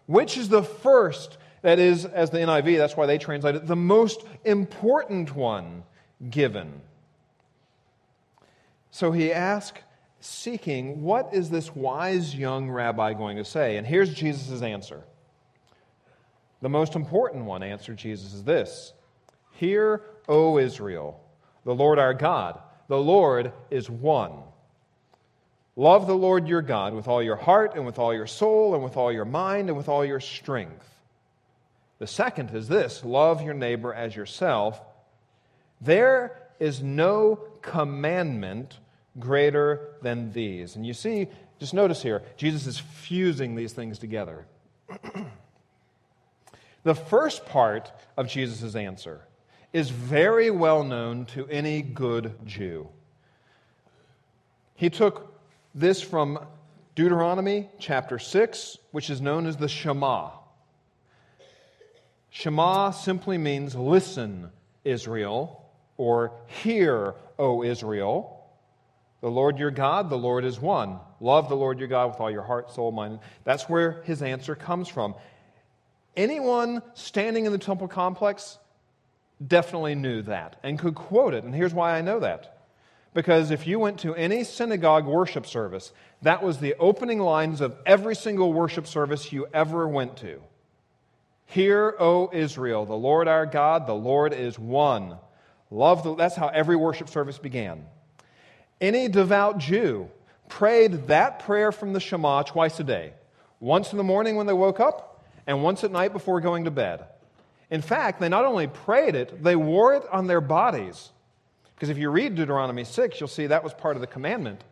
Which 0.06 0.36
is 0.36 0.48
the 0.48 0.62
first, 0.62 1.38
that 1.62 1.78
is, 1.78 2.04
as 2.04 2.30
the 2.30 2.38
NIV, 2.38 2.78
that's 2.78 2.96
why 2.96 3.06
they 3.06 3.18
translate 3.18 3.54
it, 3.54 3.66
the 3.66 3.76
most 3.76 4.24
important 4.44 5.34
one 5.34 5.84
given? 6.30 6.80
So 8.90 9.12
he 9.12 9.32
asked, 9.32 9.82
seeking, 10.20 11.02
What 11.02 11.32
is 11.32 11.50
this 11.50 11.74
wise 11.74 12.34
young 12.34 12.70
rabbi 12.70 13.14
going 13.14 13.36
to 13.36 13.44
say? 13.44 13.76
And 13.76 13.86
here's 13.86 14.12
Jesus' 14.12 14.62
answer. 14.62 15.04
The 16.62 16.68
most 16.68 16.94
important 16.94 17.44
one, 17.44 17.62
answered 17.62 17.96
Jesus, 17.96 18.32
is 18.32 18.44
this 18.44 18.92
Hear, 19.52 20.02
O 20.30 20.58
Israel, 20.58 21.20
the 21.64 21.74
Lord 21.74 21.98
our 21.98 22.14
God, 22.14 22.60
the 22.86 22.96
Lord 22.96 23.52
is 23.68 23.90
one. 23.90 24.32
Love 25.74 26.06
the 26.06 26.16
Lord 26.16 26.46
your 26.46 26.62
God 26.62 26.94
with 26.94 27.08
all 27.08 27.22
your 27.22 27.36
heart 27.36 27.74
and 27.74 27.84
with 27.84 27.98
all 27.98 28.14
your 28.14 28.28
soul 28.28 28.74
and 28.74 28.84
with 28.84 28.96
all 28.96 29.12
your 29.12 29.24
mind 29.24 29.68
and 29.68 29.76
with 29.76 29.88
all 29.88 30.04
your 30.04 30.20
strength. 30.20 30.88
The 31.98 32.06
second 32.06 32.54
is 32.54 32.68
this 32.68 33.04
love 33.04 33.42
your 33.42 33.54
neighbor 33.54 33.92
as 33.92 34.14
yourself. 34.14 34.80
There 35.80 36.40
is 36.60 36.80
no 36.80 37.40
commandment 37.60 38.78
greater 39.18 39.96
than 40.00 40.32
these. 40.32 40.76
And 40.76 40.86
you 40.86 40.94
see, 40.94 41.26
just 41.58 41.74
notice 41.74 42.02
here, 42.02 42.22
Jesus 42.36 42.66
is 42.66 42.78
fusing 42.78 43.56
these 43.56 43.72
things 43.72 43.98
together. 43.98 44.46
the 46.84 46.94
first 46.94 47.46
part 47.46 47.90
of 48.16 48.28
Jesus' 48.28 48.76
answer 48.76 49.22
is 49.72 49.90
very 49.90 50.50
well 50.50 50.82
known 50.82 51.26
to 51.26 51.46
any 51.48 51.82
good 51.82 52.34
Jew. 52.44 52.88
He 54.74 54.90
took 54.90 55.32
this 55.74 56.00
from 56.00 56.38
Deuteronomy 56.94 57.68
chapter 57.78 58.18
6, 58.18 58.78
which 58.90 59.10
is 59.10 59.20
known 59.20 59.46
as 59.46 59.56
the 59.56 59.68
Shema. 59.68 60.30
Shema 62.30 62.90
simply 62.90 63.38
means 63.38 63.74
listen, 63.74 64.50
Israel, 64.84 65.64
or 65.96 66.32
hear, 66.46 67.14
O 67.38 67.62
Israel. 67.62 68.36
The 69.20 69.30
Lord 69.30 69.58
your 69.58 69.70
God, 69.70 70.08
the 70.08 70.16
Lord 70.16 70.44
is 70.44 70.58
one. 70.58 70.98
Love 71.20 71.48
the 71.48 71.56
Lord 71.56 71.78
your 71.78 71.88
God 71.88 72.08
with 72.08 72.20
all 72.20 72.30
your 72.30 72.42
heart, 72.42 72.72
soul, 72.72 72.90
mind. 72.90 73.18
That's 73.44 73.68
where 73.68 74.02
his 74.04 74.22
answer 74.22 74.54
comes 74.54 74.88
from. 74.88 75.14
Anyone 76.16 76.82
standing 76.94 77.44
in 77.44 77.52
the 77.52 77.58
temple 77.58 77.86
complex 77.86 78.58
definitely 79.44 79.94
knew 79.94 80.22
that 80.22 80.56
and 80.62 80.78
could 80.78 80.94
quote 80.94 81.34
it. 81.34 81.44
And 81.44 81.54
here's 81.54 81.74
why 81.74 81.96
I 81.96 82.00
know 82.00 82.20
that. 82.20 82.58
Because 83.12 83.50
if 83.50 83.66
you 83.66 83.78
went 83.78 83.98
to 84.00 84.14
any 84.14 84.44
synagogue 84.44 85.06
worship 85.06 85.46
service, 85.46 85.92
that 86.22 86.42
was 86.42 86.58
the 86.58 86.74
opening 86.78 87.18
lines 87.18 87.60
of 87.60 87.76
every 87.84 88.14
single 88.14 88.52
worship 88.52 88.86
service 88.86 89.32
you 89.32 89.48
ever 89.52 89.88
went 89.88 90.16
to. 90.18 90.40
Hear, 91.46 91.96
O 91.98 92.30
Israel, 92.32 92.86
the 92.86 92.94
Lord 92.94 93.26
our 93.26 93.46
God, 93.46 93.86
the 93.86 93.94
Lord 93.94 94.32
is 94.32 94.58
one. 94.58 95.16
Love 95.70 96.04
the, 96.04 96.14
that's 96.14 96.36
how 96.36 96.48
every 96.48 96.76
worship 96.76 97.08
service 97.08 97.38
began. 97.38 97.84
Any 98.80 99.08
devout 99.08 99.58
Jew 99.58 100.08
prayed 100.48 101.08
that 101.08 101.40
prayer 101.40 101.72
from 101.72 101.92
the 101.92 102.00
Shema 102.00 102.42
twice 102.42 102.78
a 102.78 102.84
day 102.84 103.14
once 103.60 103.92
in 103.92 103.98
the 103.98 104.04
morning 104.04 104.36
when 104.36 104.46
they 104.46 104.54
woke 104.54 104.80
up, 104.80 105.22
and 105.46 105.62
once 105.62 105.84
at 105.84 105.92
night 105.92 106.12
before 106.12 106.40
going 106.40 106.64
to 106.64 106.70
bed. 106.70 107.04
In 107.70 107.82
fact, 107.82 108.20
they 108.20 108.28
not 108.28 108.44
only 108.44 108.66
prayed 108.66 109.14
it, 109.14 109.42
they 109.42 109.56
wore 109.56 109.94
it 109.94 110.02
on 110.10 110.26
their 110.26 110.40
bodies. 110.40 111.10
Because 111.74 111.88
if 111.88 111.98
you 111.98 112.10
read 112.10 112.34
Deuteronomy 112.34 112.84
6, 112.84 113.20
you'll 113.20 113.28
see 113.28 113.46
that 113.46 113.64
was 113.64 113.72
part 113.72 113.96
of 113.96 114.00
the 114.00 114.06
commandment. 114.06 114.62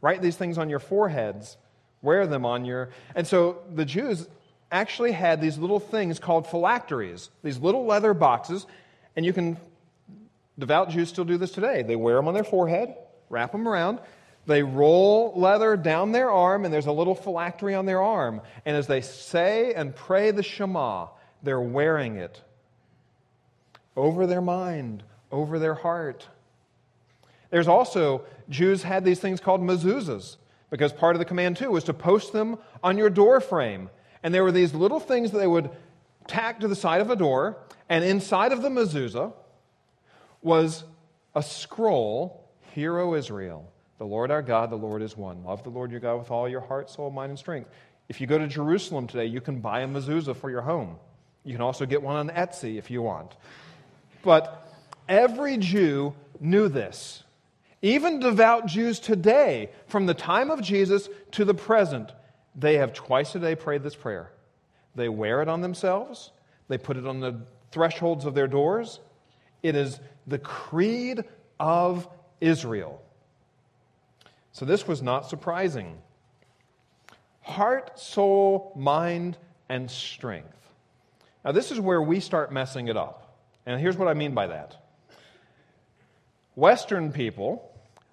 Write 0.00 0.22
these 0.22 0.36
things 0.36 0.58
on 0.58 0.68
your 0.68 0.78
foreheads, 0.78 1.56
wear 2.02 2.26
them 2.26 2.44
on 2.44 2.64
your. 2.64 2.90
And 3.14 3.26
so 3.26 3.62
the 3.74 3.84
Jews 3.84 4.28
actually 4.70 5.12
had 5.12 5.40
these 5.40 5.56
little 5.56 5.80
things 5.80 6.18
called 6.18 6.46
phylacteries, 6.46 7.30
these 7.42 7.58
little 7.58 7.86
leather 7.86 8.14
boxes, 8.14 8.66
and 9.16 9.24
you 9.24 9.32
can. 9.32 9.56
Devout 10.56 10.90
Jews 10.90 11.08
still 11.08 11.24
do 11.24 11.36
this 11.36 11.50
today. 11.50 11.82
They 11.82 11.96
wear 11.96 12.14
them 12.14 12.28
on 12.28 12.34
their 12.34 12.44
forehead, 12.44 12.94
wrap 13.28 13.50
them 13.50 13.66
around. 13.66 13.98
They 14.46 14.62
roll 14.62 15.32
leather 15.34 15.76
down 15.76 16.12
their 16.12 16.30
arm, 16.30 16.64
and 16.64 16.72
there's 16.72 16.86
a 16.86 16.92
little 16.92 17.14
phylactery 17.14 17.74
on 17.74 17.86
their 17.86 18.00
arm. 18.00 18.40
And 18.64 18.76
as 18.76 18.86
they 18.86 19.00
say 19.00 19.74
and 19.74 19.96
pray 19.96 20.30
the 20.30 20.42
Shema, 20.44 21.08
they're 21.44 21.60
wearing 21.60 22.16
it 22.16 22.42
over 23.96 24.26
their 24.26 24.40
mind, 24.40 25.02
over 25.30 25.58
their 25.58 25.74
heart. 25.74 26.26
There's 27.50 27.68
also, 27.68 28.24
Jews 28.48 28.82
had 28.82 29.04
these 29.04 29.20
things 29.20 29.40
called 29.40 29.60
mezuzahs, 29.60 30.36
because 30.70 30.92
part 30.92 31.14
of 31.14 31.20
the 31.20 31.24
command, 31.24 31.56
too, 31.56 31.70
was 31.70 31.84
to 31.84 31.94
post 31.94 32.32
them 32.32 32.58
on 32.82 32.98
your 32.98 33.10
door 33.10 33.40
frame. 33.40 33.90
And 34.22 34.34
there 34.34 34.42
were 34.42 34.50
these 34.50 34.74
little 34.74 34.98
things 34.98 35.30
that 35.30 35.38
they 35.38 35.46
would 35.46 35.70
tack 36.26 36.60
to 36.60 36.68
the 36.68 36.74
side 36.74 37.00
of 37.00 37.10
a 37.10 37.16
door, 37.16 37.58
and 37.88 38.04
inside 38.04 38.50
of 38.50 38.62
the 38.62 38.70
mezuzah 38.70 39.32
was 40.42 40.84
a 41.34 41.42
scroll, 41.42 42.40
Hear, 42.72 42.98
O 42.98 43.14
Israel, 43.14 43.70
the 43.98 44.06
Lord 44.06 44.32
our 44.32 44.42
God, 44.42 44.70
the 44.70 44.76
Lord 44.76 45.02
is 45.02 45.16
one. 45.16 45.44
Love 45.44 45.62
the 45.62 45.70
Lord 45.70 45.92
your 45.92 46.00
God 46.00 46.16
with 46.16 46.30
all 46.30 46.48
your 46.48 46.60
heart, 46.60 46.90
soul, 46.90 47.10
mind, 47.10 47.30
and 47.30 47.38
strength. 47.38 47.70
If 48.08 48.20
you 48.20 48.26
go 48.26 48.36
to 48.36 48.48
Jerusalem 48.48 49.06
today, 49.06 49.26
you 49.26 49.40
can 49.40 49.60
buy 49.60 49.80
a 49.80 49.86
mezuzah 49.86 50.36
for 50.36 50.50
your 50.50 50.62
home. 50.62 50.96
You 51.44 51.52
can 51.52 51.62
also 51.62 51.86
get 51.86 52.02
one 52.02 52.16
on 52.16 52.30
Etsy 52.30 52.78
if 52.78 52.90
you 52.90 53.02
want. 53.02 53.36
But 54.22 54.66
every 55.08 55.58
Jew 55.58 56.14
knew 56.40 56.68
this. 56.68 57.22
Even 57.82 58.18
devout 58.18 58.66
Jews 58.66 58.98
today, 58.98 59.70
from 59.88 60.06
the 60.06 60.14
time 60.14 60.50
of 60.50 60.62
Jesus 60.62 61.08
to 61.32 61.44
the 61.44 61.52
present, 61.52 62.10
they 62.54 62.78
have 62.78 62.94
twice 62.94 63.34
a 63.34 63.38
day 63.38 63.54
prayed 63.54 63.82
this 63.82 63.94
prayer. 63.94 64.30
They 64.94 65.10
wear 65.10 65.42
it 65.42 65.48
on 65.48 65.60
themselves, 65.60 66.30
they 66.68 66.78
put 66.78 66.96
it 66.96 67.06
on 67.06 67.20
the 67.20 67.42
thresholds 67.72 68.24
of 68.24 68.34
their 68.34 68.46
doors. 68.46 69.00
It 69.62 69.74
is 69.74 70.00
the 70.26 70.38
creed 70.38 71.24
of 71.58 72.08
Israel. 72.40 73.02
So 74.52 74.64
this 74.64 74.86
was 74.86 75.02
not 75.02 75.28
surprising. 75.28 75.98
Heart, 77.42 77.98
soul, 77.98 78.72
mind, 78.76 79.36
and 79.68 79.90
strength. 79.90 80.63
Now, 81.44 81.52
this 81.52 81.70
is 81.70 81.78
where 81.78 82.00
we 82.00 82.20
start 82.20 82.52
messing 82.52 82.88
it 82.88 82.96
up. 82.96 83.36
And 83.66 83.80
here's 83.80 83.96
what 83.96 84.08
I 84.08 84.14
mean 84.14 84.34
by 84.34 84.46
that 84.48 84.76
Western 86.54 87.12
people 87.12 87.70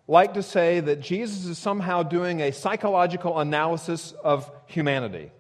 like 0.08 0.34
to 0.34 0.44
say 0.44 0.80
that 0.80 1.00
Jesus 1.00 1.46
is 1.46 1.58
somehow 1.58 2.04
doing 2.04 2.42
a 2.42 2.52
psychological 2.52 3.40
analysis 3.40 4.14
of 4.24 4.52
humanity. 4.66 5.32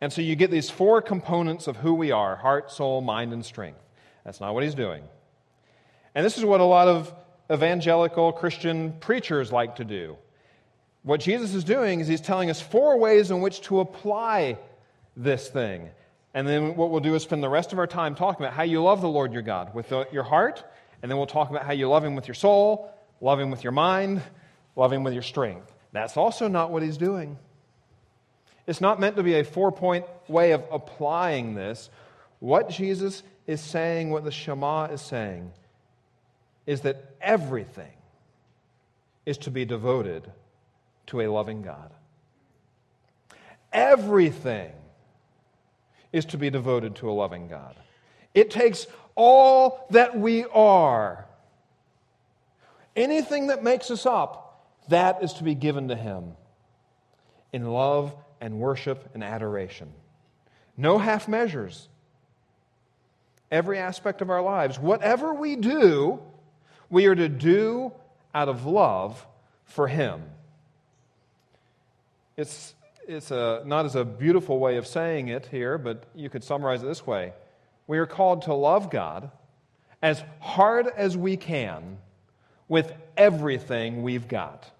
And 0.00 0.12
so 0.12 0.22
you 0.22 0.36
get 0.36 0.50
these 0.50 0.70
four 0.70 1.02
components 1.02 1.66
of 1.66 1.76
who 1.76 1.94
we 1.94 2.10
are 2.10 2.36
heart, 2.36 2.70
soul, 2.70 3.00
mind, 3.00 3.32
and 3.32 3.44
strength. 3.44 3.80
That's 4.24 4.40
not 4.40 4.54
what 4.54 4.62
he's 4.62 4.74
doing. 4.74 5.04
And 6.14 6.24
this 6.24 6.38
is 6.38 6.44
what 6.44 6.60
a 6.60 6.64
lot 6.64 6.88
of 6.88 7.14
evangelical 7.50 8.32
Christian 8.32 8.92
preachers 9.00 9.52
like 9.52 9.76
to 9.76 9.84
do. 9.84 10.16
What 11.02 11.20
Jesus 11.20 11.54
is 11.54 11.64
doing 11.64 12.00
is 12.00 12.08
he's 12.08 12.20
telling 12.20 12.50
us 12.50 12.60
four 12.60 12.98
ways 12.98 13.30
in 13.30 13.40
which 13.40 13.60
to 13.62 13.80
apply 13.80 14.58
this 15.16 15.48
thing. 15.48 15.90
And 16.34 16.46
then 16.46 16.76
what 16.76 16.90
we'll 16.90 17.00
do 17.00 17.14
is 17.14 17.22
spend 17.22 17.42
the 17.42 17.48
rest 17.48 17.72
of 17.72 17.78
our 17.78 17.86
time 17.86 18.14
talking 18.14 18.44
about 18.44 18.54
how 18.54 18.62
you 18.62 18.82
love 18.82 19.00
the 19.00 19.08
Lord 19.08 19.32
your 19.32 19.42
God 19.42 19.74
with 19.74 19.90
your 20.12 20.22
heart, 20.22 20.64
and 21.02 21.10
then 21.10 21.16
we'll 21.16 21.26
talk 21.26 21.50
about 21.50 21.64
how 21.64 21.72
you 21.72 21.88
love 21.88 22.04
him 22.04 22.14
with 22.14 22.28
your 22.28 22.34
soul, 22.34 22.92
love 23.20 23.40
him 23.40 23.50
with 23.50 23.64
your 23.64 23.72
mind, 23.72 24.22
love 24.76 24.92
him 24.92 25.04
with 25.04 25.14
your 25.14 25.22
strength. 25.22 25.72
That's 25.92 26.16
also 26.16 26.48
not 26.48 26.70
what 26.70 26.82
he's 26.82 26.98
doing. 26.98 27.38
It's 28.66 28.80
not 28.80 29.00
meant 29.00 29.16
to 29.16 29.22
be 29.22 29.34
a 29.34 29.44
four 29.44 29.72
point 29.72 30.04
way 30.28 30.52
of 30.52 30.62
applying 30.70 31.54
this. 31.54 31.88
What 32.38 32.68
Jesus 32.68 33.22
is 33.46 33.60
saying, 33.62 34.10
what 34.10 34.24
the 34.24 34.30
Shema 34.30 34.84
is 34.86 35.00
saying, 35.00 35.52
is 36.66 36.82
that 36.82 37.16
everything 37.20 37.92
is 39.24 39.38
to 39.38 39.50
be 39.50 39.64
devoted 39.64 40.30
to 41.06 41.22
a 41.22 41.28
loving 41.28 41.62
God. 41.62 41.90
Everything 43.72 44.72
is 46.12 46.24
to 46.26 46.38
be 46.38 46.50
devoted 46.50 46.96
to 46.96 47.10
a 47.10 47.12
loving 47.12 47.48
God. 47.48 47.76
It 48.34 48.50
takes 48.50 48.86
all 49.14 49.86
that 49.90 50.18
we 50.18 50.44
are, 50.44 51.26
anything 52.94 53.48
that 53.48 53.62
makes 53.62 53.90
us 53.90 54.06
up, 54.06 54.64
that 54.88 55.22
is 55.22 55.34
to 55.34 55.44
be 55.44 55.54
given 55.54 55.88
to 55.88 55.96
Him 55.96 56.32
in 57.52 57.70
love 57.70 58.14
and 58.40 58.58
worship 58.58 59.10
and 59.14 59.24
adoration. 59.24 59.92
No 60.76 60.98
half 60.98 61.28
measures. 61.28 61.88
Every 63.50 63.78
aspect 63.78 64.22
of 64.22 64.30
our 64.30 64.42
lives, 64.42 64.78
whatever 64.78 65.34
we 65.34 65.56
do, 65.56 66.20
we 66.90 67.06
are 67.06 67.14
to 67.14 67.28
do 67.28 67.92
out 68.34 68.48
of 68.48 68.66
love 68.66 69.26
for 69.64 69.88
Him. 69.88 70.22
It's 72.36 72.74
it's 73.08 73.30
a, 73.30 73.62
not 73.64 73.86
as 73.86 73.96
a 73.96 74.04
beautiful 74.04 74.58
way 74.58 74.76
of 74.76 74.86
saying 74.86 75.28
it 75.28 75.46
here, 75.46 75.78
but 75.78 76.04
you 76.14 76.28
could 76.28 76.44
summarize 76.44 76.82
it 76.82 76.86
this 76.86 77.06
way 77.06 77.32
We 77.86 77.98
are 77.98 78.06
called 78.06 78.42
to 78.42 78.54
love 78.54 78.90
God 78.90 79.30
as 80.02 80.22
hard 80.40 80.86
as 80.86 81.16
we 81.16 81.36
can 81.36 81.98
with 82.68 82.92
everything 83.16 84.02
we've 84.02 84.28
got. 84.28 84.70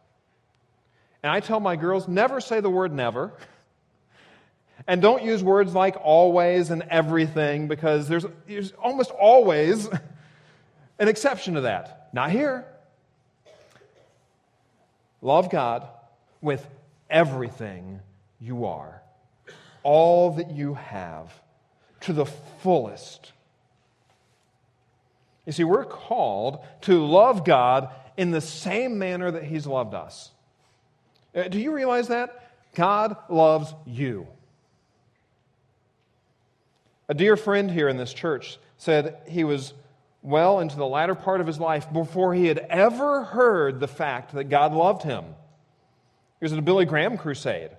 And 1.22 1.32
I 1.32 1.40
tell 1.40 1.58
my 1.58 1.74
girls 1.74 2.06
never 2.06 2.40
say 2.40 2.60
the 2.60 2.70
word 2.70 2.92
never. 2.92 3.32
And 4.86 5.02
don't 5.02 5.22
use 5.22 5.42
words 5.42 5.74
like 5.74 5.96
always 6.02 6.70
and 6.70 6.82
everything 6.88 7.68
because 7.68 8.08
there's, 8.08 8.24
there's 8.46 8.72
almost 8.72 9.10
always 9.10 9.86
an 10.98 11.08
exception 11.08 11.54
to 11.54 11.62
that. 11.62 12.08
Not 12.14 12.30
here. 12.30 12.64
Love 15.20 15.50
God 15.50 15.86
with 16.40 16.66
everything 17.10 18.00
you 18.40 18.66
are, 18.66 19.02
all 19.82 20.32
that 20.32 20.50
you 20.50 20.74
have, 20.74 21.32
to 22.00 22.12
the 22.12 22.26
fullest. 22.26 23.32
You 25.46 25.52
see, 25.52 25.64
we're 25.64 25.84
called 25.84 26.58
to 26.82 27.04
love 27.04 27.44
God 27.44 27.90
in 28.16 28.30
the 28.30 28.40
same 28.40 28.98
manner 28.98 29.30
that 29.30 29.44
He's 29.44 29.66
loved 29.66 29.94
us. 29.94 30.30
Uh, 31.34 31.44
do 31.44 31.58
you 31.58 31.72
realize 31.72 32.08
that? 32.08 32.52
God 32.74 33.16
loves 33.28 33.74
you. 33.86 34.26
A 37.08 37.14
dear 37.14 37.36
friend 37.36 37.70
here 37.70 37.88
in 37.88 37.96
this 37.96 38.12
church 38.12 38.58
said 38.76 39.16
he 39.26 39.44
was 39.44 39.72
well 40.22 40.60
into 40.60 40.76
the 40.76 40.86
latter 40.86 41.14
part 41.14 41.40
of 41.40 41.46
his 41.46 41.58
life 41.58 41.90
before 41.92 42.34
he 42.34 42.46
had 42.46 42.58
ever 42.58 43.24
heard 43.24 43.80
the 43.80 43.88
fact 43.88 44.34
that 44.34 44.44
God 44.44 44.74
loved 44.74 45.02
him. 45.02 45.24
He 46.38 46.44
was 46.44 46.52
at 46.52 46.58
a 46.58 46.62
Billy 46.62 46.84
Graham 46.84 47.16
crusade, 47.16 47.70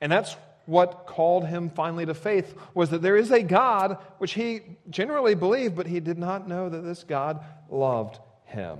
and 0.00 0.10
that's 0.10 0.36
what 0.66 1.06
called 1.06 1.46
him 1.46 1.70
finally 1.70 2.04
to 2.06 2.14
faith 2.14 2.54
was 2.74 2.90
that 2.90 3.00
there 3.00 3.16
is 3.16 3.30
a 3.30 3.42
God 3.42 3.98
which 4.18 4.34
he 4.34 4.60
generally 4.90 5.34
believed, 5.34 5.76
but 5.76 5.86
he 5.86 6.00
did 6.00 6.18
not 6.18 6.48
know 6.48 6.68
that 6.68 6.80
this 6.80 7.04
God 7.04 7.42
loved 7.70 8.18
him. 8.44 8.78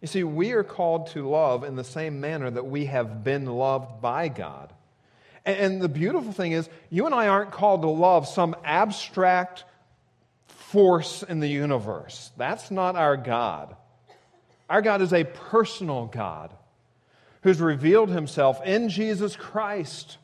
You 0.00 0.08
see, 0.08 0.24
we 0.24 0.52
are 0.52 0.64
called 0.64 1.08
to 1.08 1.28
love 1.28 1.64
in 1.64 1.76
the 1.76 1.84
same 1.84 2.20
manner 2.20 2.50
that 2.50 2.66
we 2.66 2.86
have 2.86 3.24
been 3.24 3.46
loved 3.46 4.02
by 4.02 4.28
God. 4.28 4.72
And 5.44 5.80
the 5.80 5.88
beautiful 5.88 6.32
thing 6.32 6.52
is, 6.52 6.68
you 6.90 7.06
and 7.06 7.14
I 7.14 7.28
aren't 7.28 7.50
called 7.50 7.82
to 7.82 7.88
love 7.88 8.28
some 8.28 8.54
abstract 8.64 9.64
force 10.46 11.22
in 11.22 11.40
the 11.40 11.48
universe. 11.48 12.30
That's 12.36 12.70
not 12.70 12.94
our 12.94 13.16
God. 13.16 13.74
Our 14.68 14.82
God 14.82 15.02
is 15.02 15.12
a 15.12 15.24
personal 15.24 16.06
God 16.06 16.52
who's 17.42 17.60
revealed 17.60 18.08
himself 18.08 18.64
in 18.64 18.88
Jesus 18.88 19.36
Christ. 19.36 20.18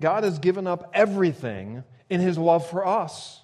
God 0.00 0.24
has 0.24 0.38
given 0.38 0.66
up 0.66 0.90
everything 0.94 1.84
in 2.08 2.20
his 2.20 2.38
love 2.38 2.68
for 2.68 2.86
us. 2.86 3.40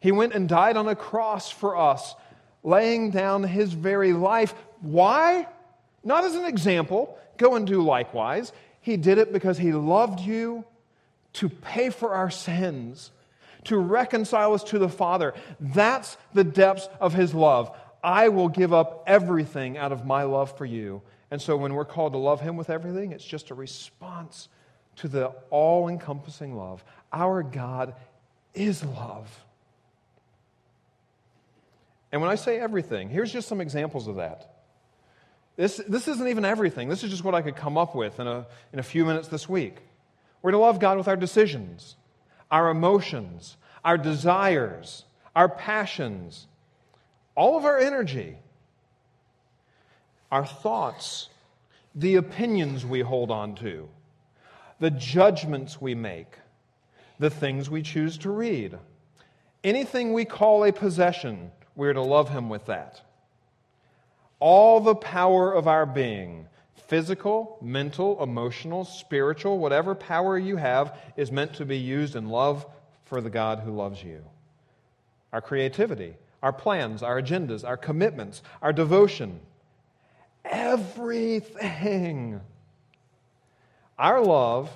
He 0.00 0.12
went 0.12 0.34
and 0.34 0.48
died 0.48 0.76
on 0.76 0.88
a 0.88 0.94
cross 0.94 1.50
for 1.50 1.76
us, 1.76 2.14
laying 2.62 3.10
down 3.10 3.42
his 3.42 3.72
very 3.72 4.12
life. 4.12 4.54
Why? 4.80 5.48
Not 6.04 6.24
as 6.24 6.34
an 6.34 6.44
example, 6.44 7.18
go 7.36 7.56
and 7.56 7.66
do 7.66 7.82
likewise. 7.82 8.52
He 8.80 8.96
did 8.96 9.18
it 9.18 9.32
because 9.32 9.58
he 9.58 9.72
loved 9.72 10.20
you 10.20 10.64
to 11.34 11.48
pay 11.48 11.90
for 11.90 12.14
our 12.14 12.30
sins, 12.30 13.10
to 13.66 13.78
reconcile 13.78 14.54
us 14.54 14.64
to 14.64 14.78
the 14.78 14.88
Father. 14.88 15.34
That's 15.60 16.16
the 16.34 16.44
depths 16.44 16.88
of 17.00 17.14
his 17.14 17.34
love. 17.34 17.76
I 18.02 18.28
will 18.28 18.48
give 18.48 18.72
up 18.72 19.04
everything 19.06 19.76
out 19.78 19.92
of 19.92 20.06
my 20.06 20.24
love 20.24 20.56
for 20.56 20.64
you. 20.64 21.02
And 21.30 21.42
so 21.42 21.56
when 21.56 21.74
we're 21.74 21.84
called 21.84 22.12
to 22.12 22.18
love 22.18 22.40
him 22.40 22.56
with 22.56 22.70
everything, 22.70 23.12
it's 23.12 23.24
just 23.24 23.50
a 23.50 23.54
response 23.54 24.48
to 24.96 25.08
the 25.08 25.26
all 25.50 25.88
encompassing 25.88 26.56
love. 26.56 26.84
Our 27.12 27.42
God 27.42 27.94
is 28.54 28.84
love. 28.84 29.44
And 32.12 32.20
when 32.20 32.30
I 32.30 32.36
say 32.36 32.58
everything, 32.58 33.08
here's 33.08 33.32
just 33.32 33.48
some 33.48 33.60
examples 33.60 34.06
of 34.06 34.16
that. 34.16 34.56
This, 35.56 35.80
this 35.88 36.06
isn't 36.06 36.28
even 36.28 36.44
everything. 36.44 36.88
This 36.88 37.02
is 37.02 37.10
just 37.10 37.24
what 37.24 37.34
I 37.34 37.42
could 37.42 37.56
come 37.56 37.76
up 37.76 37.94
with 37.94 38.20
in 38.20 38.26
a, 38.26 38.46
in 38.72 38.78
a 38.78 38.82
few 38.82 39.04
minutes 39.04 39.28
this 39.28 39.48
week. 39.48 39.78
We're 40.42 40.52
to 40.52 40.58
love 40.58 40.78
God 40.78 40.98
with 40.98 41.08
our 41.08 41.16
decisions, 41.16 41.96
our 42.50 42.70
emotions, 42.70 43.56
our 43.84 43.98
desires, 43.98 45.04
our 45.34 45.48
passions, 45.48 46.46
all 47.34 47.56
of 47.56 47.64
our 47.64 47.78
energy, 47.78 48.36
our 50.30 50.46
thoughts, 50.46 51.28
the 51.94 52.16
opinions 52.16 52.84
we 52.84 53.00
hold 53.00 53.30
on 53.30 53.54
to, 53.56 53.88
the 54.80 54.90
judgments 54.90 55.80
we 55.80 55.94
make, 55.94 56.38
the 57.18 57.30
things 57.30 57.70
we 57.70 57.82
choose 57.82 58.18
to 58.18 58.30
read. 58.30 58.78
Anything 59.64 60.12
we 60.12 60.24
call 60.24 60.64
a 60.64 60.72
possession, 60.72 61.50
we're 61.74 61.94
to 61.94 62.02
love 62.02 62.28
Him 62.28 62.48
with 62.48 62.66
that. 62.66 63.00
All 64.38 64.80
the 64.80 64.94
power 64.94 65.52
of 65.52 65.66
our 65.66 65.86
being, 65.86 66.46
physical, 66.86 67.58
mental, 67.60 68.22
emotional, 68.22 68.84
spiritual, 68.84 69.58
whatever 69.58 69.94
power 69.94 70.38
you 70.38 70.56
have, 70.56 70.98
is 71.16 71.32
meant 71.32 71.54
to 71.54 71.64
be 71.64 71.78
used 71.78 72.16
in 72.16 72.28
love 72.28 72.66
for 73.04 73.20
the 73.20 73.30
God 73.30 73.60
who 73.60 73.72
loves 73.72 74.02
you. 74.02 74.24
Our 75.32 75.40
creativity, 75.40 76.14
our 76.42 76.52
plans, 76.52 77.02
our 77.02 77.20
agendas, 77.20 77.66
our 77.66 77.76
commitments, 77.76 78.42
our 78.62 78.72
devotion, 78.72 79.40
everything. 80.44 82.40
Our 83.98 84.22
love 84.22 84.70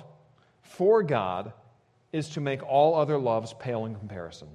for 0.63 1.03
God 1.03 1.53
is 2.11 2.29
to 2.29 2.41
make 2.41 2.63
all 2.63 2.95
other 2.95 3.17
loves 3.17 3.53
pale 3.53 3.85
in 3.85 3.95
comparison. 3.95 4.49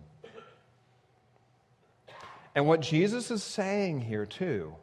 And 2.55 2.66
what 2.66 2.81
Jesus 2.81 3.31
is 3.31 3.42
saying 3.42 4.01
here, 4.01 4.27
too, 4.27 4.75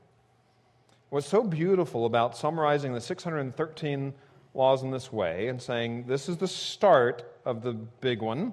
What's 1.13 1.27
so 1.27 1.43
beautiful 1.43 2.07
about 2.07 2.35
summarizing 2.35 2.91
the 2.93 2.99
613 2.99 4.15
laws 4.55 4.81
in 4.81 4.89
this 4.89 5.13
way 5.13 5.47
and 5.47 5.61
saying 5.61 6.05
this 6.07 6.27
is 6.27 6.37
the 6.37 6.47
start 6.47 7.23
of 7.45 7.61
the 7.61 7.73
big 7.73 8.23
one, 8.23 8.51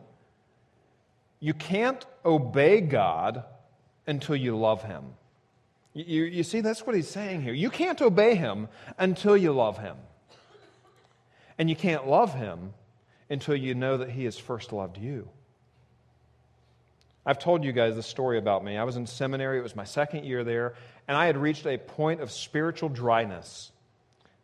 you 1.38 1.54
can't 1.54 2.04
obey 2.22 2.82
God 2.82 3.44
until 4.06 4.36
you 4.36 4.58
love 4.58 4.82
Him. 4.82 5.04
You, 5.94 6.24
you, 6.24 6.42
see, 6.42 6.60
that's 6.60 6.86
what 6.86 6.94
he's 6.94 7.08
saying 7.08 7.40
here. 7.40 7.54
You 7.54 7.70
can't 7.70 8.02
obey 8.02 8.34
Him 8.34 8.68
until 8.98 9.38
you 9.38 9.52
love 9.52 9.78
Him. 9.78 9.96
And 11.56 11.70
you 11.70 11.76
can't 11.76 12.06
love 12.06 12.34
Him 12.34 12.74
until 13.30 13.56
you 13.56 13.74
know 13.74 13.96
that 13.96 14.10
He 14.10 14.24
has 14.24 14.36
first 14.36 14.70
loved 14.70 14.98
you. 14.98 15.30
I've 17.30 17.38
told 17.38 17.62
you 17.62 17.70
guys 17.70 17.94
the 17.94 18.02
story 18.02 18.38
about 18.38 18.64
me. 18.64 18.76
I 18.76 18.82
was 18.82 18.96
in 18.96 19.06
seminary, 19.06 19.60
it 19.60 19.62
was 19.62 19.76
my 19.76 19.84
second 19.84 20.24
year 20.24 20.42
there, 20.42 20.74
and 21.06 21.16
I 21.16 21.26
had 21.26 21.36
reached 21.36 21.64
a 21.64 21.78
point 21.78 22.20
of 22.20 22.32
spiritual 22.32 22.88
dryness. 22.88 23.70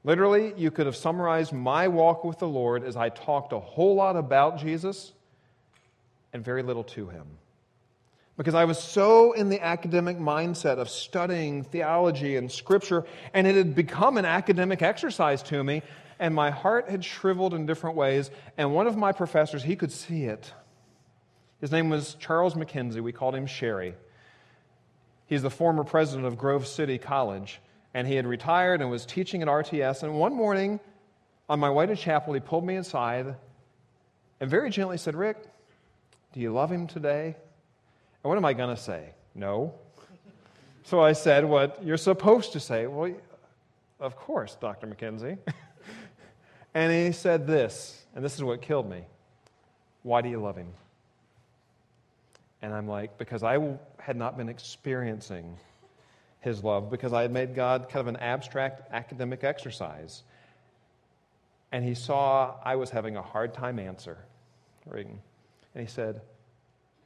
Literally, 0.05 0.55
you 0.57 0.71
could 0.71 0.87
have 0.87 0.95
summarized 0.95 1.53
my 1.53 1.89
walk 1.89 2.23
with 2.23 2.39
the 2.39 2.47
Lord 2.47 2.85
as 2.85 2.97
I 2.97 3.09
talked 3.09 3.53
a 3.53 3.59
whole 3.59 3.97
lot 3.97 4.15
about 4.15 4.59
Jesus 4.59 5.11
and 6.33 6.45
very 6.45 6.63
little 6.63 6.85
to 6.85 7.09
him. 7.09 7.27
Because 8.37 8.55
I 8.55 8.67
was 8.67 8.79
so 8.79 9.33
in 9.33 9.49
the 9.49 9.61
academic 9.61 10.17
mindset 10.17 10.79
of 10.79 10.89
studying 10.89 11.65
theology 11.65 12.37
and 12.37 12.53
scripture, 12.53 13.05
and 13.35 13.49
it 13.49 13.57
had 13.57 13.75
become 13.75 14.17
an 14.17 14.25
academic 14.25 14.81
exercise 14.81 15.43
to 15.43 15.65
me, 15.65 15.83
and 16.21 16.33
my 16.33 16.51
heart 16.51 16.89
had 16.89 17.05
shriveled 17.05 17.53
in 17.53 17.67
different 17.67 17.97
ways. 17.97 18.31
And 18.57 18.73
one 18.73 18.87
of 18.87 18.97
my 18.97 19.11
professors, 19.11 19.65
he 19.65 19.75
could 19.75 19.91
see 19.91 20.27
it. 20.27 20.53
His 21.61 21.73
name 21.73 21.89
was 21.89 22.15
Charles 22.15 22.55
MacKenzie. 22.55 23.01
We 23.01 23.13
called 23.13 23.35
him 23.35 23.47
Sherry. 23.47 23.95
He's 25.27 25.43
the 25.43 25.51
former 25.51 25.85
president 25.85 26.27
of 26.27 26.39
Grove 26.39 26.67
City 26.67 26.99
College, 26.99 27.61
and 27.95 28.07
he 28.07 28.15
had 28.15 28.27
retired 28.27 28.81
and 28.81 28.91
was 28.91 29.07
teaching 29.07 29.43
at 29.43 29.49
RTS. 29.49 30.03
And 30.03 30.15
one 30.15 30.35
morning, 30.35 30.79
on 31.49 31.59
my 31.59 31.71
way 31.71 31.87
to 31.87 31.97
chapel, 31.97 32.35
he 32.35 32.41
pulled 32.41 32.65
me 32.65 32.77
aside 32.77 33.35
and 34.41 34.51
very 34.51 34.71
gently 34.71 34.99
said, 34.99 35.15
Rick, 35.15 35.39
do 36.33 36.41
you 36.41 36.53
love 36.53 36.71
him 36.71 36.87
today? 36.87 37.35
And 38.23 38.29
what 38.29 38.37
am 38.37 38.45
I 38.45 38.53
going 38.53 38.75
to 38.75 38.81
say? 38.81 39.11
No. 39.35 39.75
So 40.85 41.01
I 41.01 41.13
said, 41.13 41.45
What 41.45 41.83
you're 41.83 41.97
supposed 41.97 42.53
to 42.53 42.61
say. 42.61 42.87
Well, 42.87 43.15
of 43.99 44.17
course, 44.17 44.57
Dr. 44.61 44.87
MacKenzie. 44.87 45.39
and 46.75 46.93
he 46.93 47.13
said 47.13 47.47
this, 47.47 48.05
and 48.15 48.25
this 48.25 48.35
is 48.35 48.45
what 48.45 48.61
killed 48.61 48.89
me. 48.89 49.05
Why 50.03 50.21
do 50.21 50.29
you 50.29 50.39
love 50.39 50.57
him? 50.57 50.69
And 52.67 52.75
I'm 52.75 52.89
like, 52.89 53.17
because 53.17 53.45
I 53.45 53.61
had 54.01 54.17
not 54.17 54.37
been 54.37 54.49
experiencing 54.49 55.57
his 56.41 56.65
love, 56.65 56.91
because 56.91 57.13
I 57.13 57.23
had 57.23 57.31
made 57.31 57.55
God 57.55 57.89
kind 57.89 58.01
of 58.01 58.09
an 58.09 58.17
abstract 58.17 58.93
academic 58.93 59.45
exercise. 59.45 60.25
And 61.71 61.85
he 61.85 61.95
saw 61.95 62.57
I 62.65 62.75
was 62.75 62.91
having 62.91 63.17
a 63.17 63.23
hard 63.23 63.55
time 63.55 63.79
answering. 63.79 64.19
And 64.91 65.07
he 65.77 65.87
said, 65.87 66.23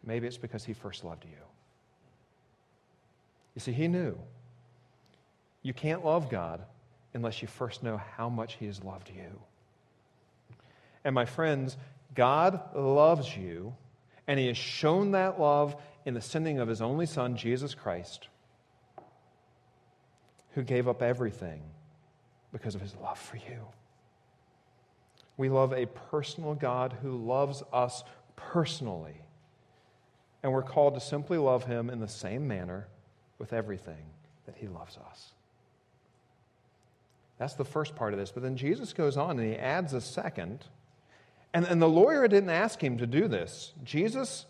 maybe 0.03 0.27
it's 0.27 0.38
because 0.38 0.64
he 0.64 0.73
first 0.73 1.05
loved 1.05 1.27
you. 1.27 1.37
You 3.55 3.61
see, 3.61 3.73
he 3.73 3.87
knew 3.87 4.18
you 5.62 5.75
can't 5.75 6.07
love 6.07 6.31
God 6.31 6.62
unless 7.12 7.42
you 7.42 7.49
first 7.49 7.83
know 7.83 8.01
how 8.16 8.31
much 8.31 8.55
he 8.55 8.64
has 8.64 8.83
loved 8.83 9.11
you. 9.14 9.38
And 11.05 11.14
my 11.14 11.27
friends, 11.27 11.77
God 12.14 12.75
loves 12.75 13.37
you 13.37 13.75
and 14.31 14.38
he 14.38 14.47
has 14.47 14.57
shown 14.57 15.11
that 15.11 15.40
love 15.40 15.75
in 16.05 16.14
the 16.14 16.21
sending 16.21 16.61
of 16.61 16.69
his 16.69 16.81
only 16.81 17.05
Son, 17.05 17.37
Jesus 17.37 17.75
Christ, 17.75 18.29
who 20.53 20.62
gave 20.62 20.87
up 20.87 21.03
everything 21.03 21.61
because 22.53 22.77
of 22.77 22.81
his 22.81 22.95
love 23.03 23.19
for 23.19 23.38
you. 23.38 23.66
We 25.37 25.49
love 25.49 25.73
a 25.73 25.87
personal 25.87 26.55
God 26.55 26.97
who 27.03 27.16
loves 27.16 27.64
us 27.73 28.05
personally. 28.37 29.21
And 30.45 30.53
we're 30.53 30.62
called 30.62 30.95
to 30.95 31.01
simply 31.01 31.37
love 31.37 31.64
him 31.64 31.90
in 31.90 31.99
the 31.99 32.07
same 32.07 32.47
manner 32.47 32.87
with 33.40 33.53
everything 33.53 34.12
that 34.47 34.55
he 34.55 34.69
loves 34.69 34.97
us. 35.11 35.33
That's 37.37 37.55
the 37.55 37.64
first 37.64 37.97
part 37.97 38.12
of 38.12 38.21
this. 38.21 38.31
But 38.31 38.45
then 38.45 38.57
Jesus 38.57 38.93
goes 38.93 39.16
on 39.16 39.40
and 39.40 39.53
he 39.53 39.59
adds 39.59 39.93
a 39.93 40.01
second. 40.01 40.66
And, 41.53 41.65
and 41.67 41.83
the 41.83 41.89
lawyer 41.89 42.29
didn't 42.29 42.51
ask 42.51 42.83
him 42.83 42.99
to 42.99 43.07
do 43.07 43.29
this. 43.29 43.73
Jesus 43.83 44.47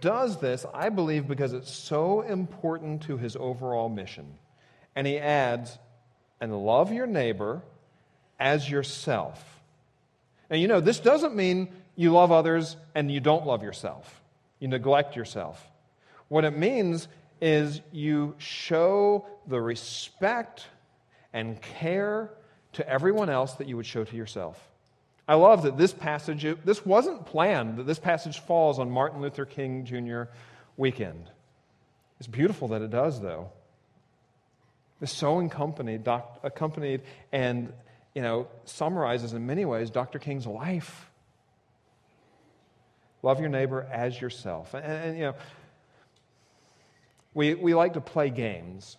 does 0.00 0.38
this, 0.40 0.64
I 0.72 0.88
believe, 0.88 1.28
because 1.28 1.52
it's 1.52 1.72
so 1.72 2.22
important 2.22 3.02
to 3.02 3.16
his 3.16 3.36
overall 3.36 3.88
mission. 3.88 4.38
And 4.96 5.06
he 5.06 5.18
adds, 5.18 5.78
and 6.40 6.64
love 6.64 6.92
your 6.92 7.06
neighbor 7.06 7.62
as 8.38 8.68
yourself. 8.68 9.42
And 10.50 10.60
you 10.60 10.68
know, 10.68 10.80
this 10.80 11.00
doesn't 11.00 11.34
mean 11.34 11.68
you 11.96 12.12
love 12.12 12.32
others 12.32 12.76
and 12.94 13.10
you 13.10 13.20
don't 13.20 13.46
love 13.46 13.62
yourself, 13.62 14.22
you 14.60 14.68
neglect 14.68 15.16
yourself. 15.16 15.64
What 16.28 16.44
it 16.44 16.56
means 16.56 17.08
is 17.40 17.80
you 17.92 18.34
show 18.38 19.26
the 19.46 19.60
respect 19.60 20.66
and 21.32 21.60
care 21.60 22.30
to 22.72 22.88
everyone 22.88 23.28
else 23.28 23.54
that 23.54 23.68
you 23.68 23.76
would 23.76 23.86
show 23.86 24.04
to 24.04 24.16
yourself. 24.16 24.58
I 25.26 25.34
love 25.34 25.62
that 25.62 25.78
this 25.78 25.92
passage, 25.92 26.46
this 26.64 26.84
wasn't 26.84 27.26
planned, 27.26 27.78
that 27.78 27.86
this 27.86 27.98
passage 27.98 28.40
falls 28.40 28.78
on 28.78 28.90
Martin 28.90 29.22
Luther 29.22 29.46
King 29.46 29.84
Jr. 29.86 30.24
weekend. 30.76 31.30
It's 32.18 32.28
beautiful 32.28 32.68
that 32.68 32.82
it 32.82 32.90
does, 32.90 33.20
though. 33.20 33.50
It's 35.00 35.12
so 35.12 35.40
accompanied, 35.40 36.04
doc, 36.04 36.40
accompanied 36.42 37.02
and, 37.32 37.72
you 38.14 38.22
know, 38.22 38.48
summarizes 38.64 39.32
in 39.32 39.46
many 39.46 39.64
ways 39.64 39.90
Dr. 39.90 40.18
King's 40.18 40.46
life. 40.46 41.10
Love 43.22 43.40
your 43.40 43.48
neighbor 43.48 43.86
as 43.90 44.20
yourself. 44.20 44.74
And, 44.74 44.84
and 44.84 45.18
you 45.18 45.24
know, 45.24 45.34
we, 47.32 47.54
we 47.54 47.74
like 47.74 47.94
to 47.94 48.00
play 48.00 48.30
games, 48.30 48.96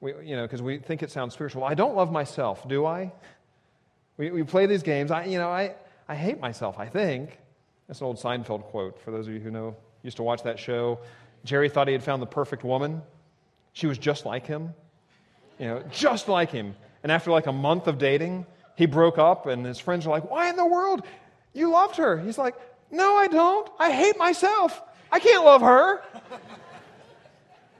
we, 0.00 0.12
you 0.22 0.36
know, 0.36 0.42
because 0.42 0.62
we 0.62 0.78
think 0.78 1.02
it 1.02 1.10
sounds 1.10 1.34
spiritual. 1.34 1.64
I 1.64 1.74
don't 1.74 1.96
love 1.96 2.12
myself, 2.12 2.68
do 2.68 2.84
I? 2.86 3.12
We, 4.16 4.30
we 4.30 4.42
play 4.42 4.66
these 4.66 4.82
games. 4.82 5.10
I, 5.10 5.24
you 5.24 5.38
know, 5.38 5.48
I, 5.48 5.74
I 6.08 6.14
hate 6.14 6.40
myself, 6.40 6.78
I 6.78 6.86
think. 6.86 7.38
That's 7.88 8.00
an 8.00 8.06
old 8.06 8.18
Seinfeld 8.18 8.64
quote 8.64 9.00
for 9.00 9.10
those 9.10 9.26
of 9.26 9.34
you 9.34 9.40
who 9.40 9.50
know, 9.50 9.76
used 10.02 10.16
to 10.18 10.22
watch 10.22 10.42
that 10.44 10.58
show. 10.58 10.98
Jerry 11.44 11.68
thought 11.68 11.88
he 11.88 11.92
had 11.92 12.02
found 12.02 12.22
the 12.22 12.26
perfect 12.26 12.64
woman. 12.64 13.02
She 13.72 13.86
was 13.86 13.98
just 13.98 14.24
like 14.24 14.46
him, 14.46 14.72
you 15.58 15.66
know, 15.66 15.82
just 15.90 16.28
like 16.28 16.50
him. 16.50 16.74
And 17.02 17.10
after 17.12 17.30
like 17.30 17.46
a 17.46 17.52
month 17.52 17.86
of 17.86 17.98
dating, 17.98 18.46
he 18.76 18.86
broke 18.86 19.18
up, 19.18 19.46
and 19.46 19.64
his 19.64 19.78
friends 19.78 20.06
were 20.06 20.12
like, 20.12 20.30
Why 20.30 20.48
in 20.48 20.56
the 20.56 20.66
world? 20.66 21.04
You 21.52 21.70
loved 21.70 21.96
her. 21.96 22.18
He's 22.18 22.38
like, 22.38 22.54
No, 22.90 23.16
I 23.16 23.26
don't. 23.28 23.68
I 23.78 23.90
hate 23.90 24.16
myself. 24.16 24.80
I 25.12 25.18
can't 25.18 25.44
love 25.44 25.60
her. 25.60 26.02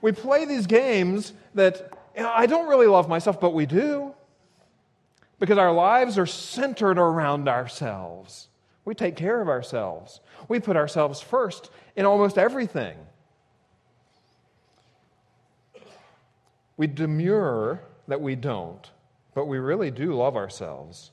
we 0.01 0.11
play 0.11 0.45
these 0.45 0.67
games 0.67 1.33
that 1.55 1.91
you 2.15 2.23
know, 2.23 2.31
I 2.33 2.45
don't 2.45 2.67
really 2.69 2.87
love 2.87 3.09
myself, 3.09 3.41
but 3.41 3.53
we 3.53 3.65
do 3.65 4.14
because 5.45 5.59
our 5.59 5.71
lives 5.71 6.17
are 6.17 6.25
centered 6.25 6.97
around 6.97 7.47
ourselves. 7.47 8.47
We 8.83 8.95
take 8.95 9.15
care 9.15 9.39
of 9.41 9.47
ourselves, 9.47 10.19
we 10.47 10.59
put 10.59 10.75
ourselves 10.75 11.21
first 11.21 11.69
in 11.95 12.03
almost 12.03 12.39
everything. 12.39 12.97
We 16.77 16.87
demur 16.87 17.79
that 18.07 18.21
we 18.21 18.33
don't, 18.33 18.89
but 19.35 19.45
we 19.45 19.59
really 19.59 19.91
do 19.91 20.15
love 20.15 20.35
ourselves. 20.35 21.11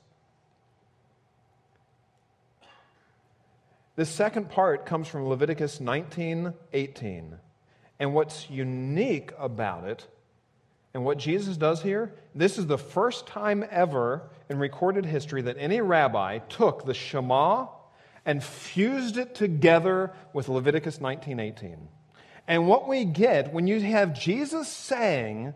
This 3.95 4.09
second 4.09 4.49
part 4.49 4.87
comes 4.87 5.07
from 5.07 5.29
Leviticus 5.29 5.79
19:18. 5.79 7.37
And 7.99 8.15
what's 8.15 8.49
unique 8.49 9.31
about 9.37 9.83
it 9.83 10.07
and 10.93 11.03
what 11.03 11.17
Jesus 11.17 11.57
does 11.57 11.81
here, 11.81 12.13
this 12.35 12.57
is 12.57 12.67
the 12.67 12.77
first 12.77 13.25
time 13.25 13.65
ever 13.71 14.29
in 14.49 14.59
recorded 14.59 15.05
history 15.05 15.41
that 15.43 15.57
any 15.57 15.81
rabbi 15.81 16.37
took 16.37 16.85
the 16.85 16.93
Shema 16.93 17.67
and 18.25 18.43
fused 18.43 19.17
it 19.17 19.33
together 19.33 20.13
with 20.33 20.49
Leviticus 20.49 20.99
19:18. 20.99 21.87
And 22.47 22.67
what 22.67 22.87
we 22.87 23.05
get 23.05 23.53
when 23.53 23.67
you 23.67 23.79
have 23.81 24.13
Jesus 24.13 24.67
saying, 24.67 25.53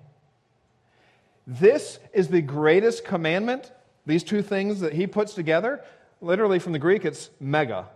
This 1.45 1.99
is 2.13 2.29
the 2.29 2.41
greatest 2.41 3.05
commandment, 3.05 3.71
these 4.05 4.23
two 4.23 4.41
things 4.41 4.79
that 4.79 4.93
he 4.93 5.05
puts 5.05 5.33
together, 5.33 5.83
literally 6.19 6.59
from 6.59 6.73
the 6.73 6.79
Greek, 6.79 7.05
it's 7.05 7.29
mega. 7.39 7.87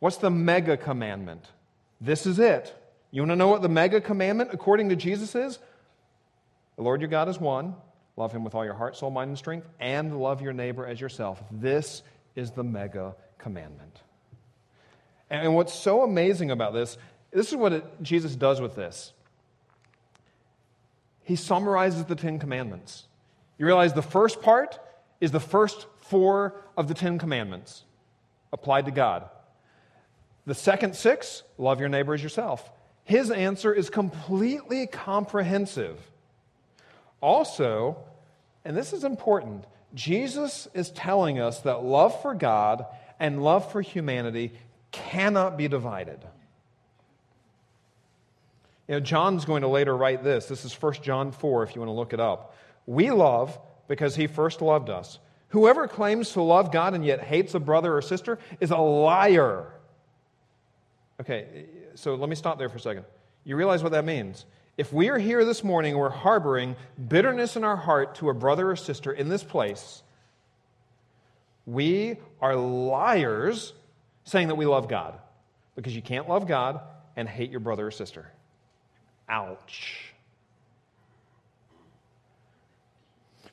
What's 0.00 0.18
the 0.18 0.30
mega 0.30 0.76
commandment? 0.76 1.46
This 2.00 2.26
is 2.26 2.38
it. 2.38 2.74
You 3.10 3.22
want 3.22 3.32
to 3.32 3.36
know 3.36 3.48
what 3.48 3.62
the 3.62 3.68
mega 3.68 4.00
commandment, 4.00 4.50
according 4.52 4.90
to 4.90 4.96
Jesus, 4.96 5.34
is? 5.34 5.58
The 6.78 6.84
Lord 6.84 7.00
your 7.00 7.10
God 7.10 7.28
is 7.28 7.40
one. 7.40 7.74
Love 8.16 8.30
him 8.30 8.44
with 8.44 8.54
all 8.54 8.64
your 8.64 8.74
heart, 8.74 8.96
soul, 8.96 9.10
mind, 9.10 9.30
and 9.30 9.36
strength, 9.36 9.68
and 9.80 10.20
love 10.20 10.40
your 10.40 10.52
neighbor 10.52 10.86
as 10.86 11.00
yourself. 11.00 11.42
This 11.50 12.04
is 12.36 12.52
the 12.52 12.62
mega 12.62 13.16
commandment. 13.36 14.00
And 15.28 15.56
what's 15.56 15.74
so 15.74 16.04
amazing 16.04 16.52
about 16.52 16.74
this, 16.74 16.96
this 17.32 17.48
is 17.48 17.56
what 17.56 17.72
it, 17.72 17.84
Jesus 18.00 18.36
does 18.36 18.60
with 18.60 18.76
this. 18.76 19.12
He 21.24 21.34
summarizes 21.34 22.04
the 22.04 22.14
Ten 22.14 22.38
Commandments. 22.38 23.08
You 23.58 23.66
realize 23.66 23.92
the 23.92 24.00
first 24.00 24.40
part 24.40 24.78
is 25.20 25.32
the 25.32 25.40
first 25.40 25.88
four 26.02 26.62
of 26.76 26.86
the 26.86 26.94
Ten 26.94 27.18
Commandments 27.18 27.82
applied 28.52 28.84
to 28.84 28.92
God. 28.92 29.28
The 30.46 30.54
second 30.54 30.94
six, 30.94 31.42
love 31.58 31.80
your 31.80 31.88
neighbor 31.88 32.14
as 32.14 32.22
yourself. 32.22 32.70
His 33.02 33.32
answer 33.32 33.72
is 33.72 33.90
completely 33.90 34.86
comprehensive. 34.86 35.98
Also, 37.20 37.96
and 38.64 38.76
this 38.76 38.92
is 38.92 39.04
important, 39.04 39.64
Jesus 39.94 40.68
is 40.74 40.90
telling 40.90 41.40
us 41.40 41.60
that 41.60 41.82
love 41.82 42.20
for 42.22 42.34
God 42.34 42.84
and 43.18 43.42
love 43.42 43.70
for 43.72 43.80
humanity 43.80 44.52
cannot 44.92 45.56
be 45.56 45.68
divided. 45.68 46.18
You 48.86 48.94
know, 48.94 49.00
John's 49.00 49.44
going 49.44 49.62
to 49.62 49.68
later 49.68 49.94
write 49.96 50.24
this. 50.24 50.46
This 50.46 50.64
is 50.64 50.72
1 50.72 50.94
John 51.02 51.32
4, 51.32 51.62
if 51.62 51.74
you 51.74 51.80
want 51.80 51.90
to 51.90 51.94
look 51.94 52.12
it 52.12 52.20
up. 52.20 52.54
We 52.86 53.10
love 53.10 53.58
because 53.86 54.16
he 54.16 54.26
first 54.26 54.62
loved 54.62 54.88
us. 54.88 55.18
Whoever 55.48 55.88
claims 55.88 56.32
to 56.32 56.42
love 56.42 56.72
God 56.72 56.94
and 56.94 57.04
yet 57.04 57.22
hates 57.22 57.54
a 57.54 57.60
brother 57.60 57.96
or 57.96 58.02
sister 58.02 58.38
is 58.60 58.70
a 58.70 58.76
liar. 58.76 59.66
Okay, 61.20 61.66
so 61.94 62.14
let 62.14 62.28
me 62.28 62.36
stop 62.36 62.58
there 62.58 62.68
for 62.68 62.76
a 62.76 62.80
second. 62.80 63.04
You 63.44 63.56
realize 63.56 63.82
what 63.82 63.92
that 63.92 64.04
means? 64.04 64.46
If 64.78 64.92
we 64.92 65.08
are 65.08 65.18
here 65.18 65.44
this 65.44 65.64
morning 65.64 65.94
and 65.94 66.00
we're 66.00 66.08
harboring 66.08 66.76
bitterness 67.08 67.56
in 67.56 67.64
our 67.64 67.76
heart 67.76 68.14
to 68.16 68.30
a 68.30 68.34
brother 68.34 68.70
or 68.70 68.76
sister 68.76 69.10
in 69.10 69.28
this 69.28 69.42
place, 69.42 70.04
we 71.66 72.16
are 72.40 72.54
liars 72.54 73.72
saying 74.22 74.48
that 74.48 74.54
we 74.54 74.66
love 74.66 74.88
God 74.88 75.18
because 75.74 75.96
you 75.96 76.00
can't 76.00 76.28
love 76.28 76.46
God 76.46 76.80
and 77.16 77.28
hate 77.28 77.50
your 77.50 77.58
brother 77.58 77.88
or 77.88 77.90
sister. 77.90 78.30
Ouch. 79.28 80.14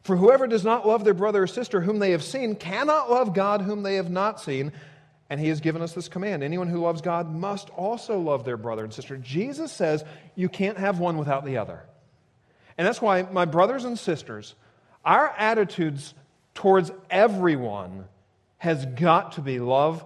For 0.04 0.16
whoever 0.16 0.46
does 0.46 0.64
not 0.64 0.88
love 0.88 1.04
their 1.04 1.16
brother 1.16 1.44
or 1.44 1.48
sister 1.48 1.82
whom 1.82 1.98
they 1.98 2.12
have 2.12 2.24
seen 2.24 2.56
cannot 2.56 3.10
love 3.10 3.34
God 3.34 3.62
whom 3.62 3.82
they 3.82 3.96
have 3.96 4.12
not 4.12 4.40
seen. 4.40 4.72
And 5.30 5.40
he 5.40 5.50
has 5.50 5.60
given 5.60 5.82
us 5.82 5.94
this 5.94 6.08
command 6.08 6.44
anyone 6.44 6.68
who 6.68 6.82
loves 6.82 7.02
God 7.02 7.34
must 7.34 7.70
also 7.72 8.20
love 8.20 8.46
their 8.46 8.58
brother 8.58 8.84
and 8.84 8.94
sister. 8.94 9.18
Jesus 9.18 9.72
says 9.72 10.04
you 10.36 10.50
can't 10.50 10.78
have 10.78 11.00
one 11.00 11.18
without 11.18 11.46
the 11.46 11.58
other. 11.58 11.84
And 12.78 12.86
that's 12.86 13.02
why, 13.02 13.24
my 13.24 13.46
brothers 13.46 13.86
and 13.86 13.98
sisters, 13.98 14.54
our 15.04 15.30
attitudes 15.38 16.14
towards 16.54 16.92
everyone 17.10 18.06
has 18.58 18.86
got 18.86 19.34
to 19.34 19.42
be 19.42 19.60
love 19.60 20.04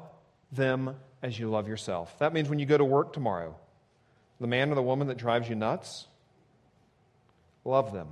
them 0.51 0.95
as 1.21 1.37
you 1.37 1.49
love 1.49 1.67
yourself. 1.67 2.17
That 2.19 2.33
means 2.33 2.49
when 2.49 2.59
you 2.59 2.65
go 2.65 2.77
to 2.77 2.85
work 2.85 3.13
tomorrow, 3.13 3.55
the 4.39 4.47
man 4.47 4.71
or 4.71 4.75
the 4.75 4.81
woman 4.81 5.07
that 5.07 5.17
drives 5.17 5.49
you 5.49 5.55
nuts, 5.55 6.07
love 7.65 7.91
them. 7.91 8.07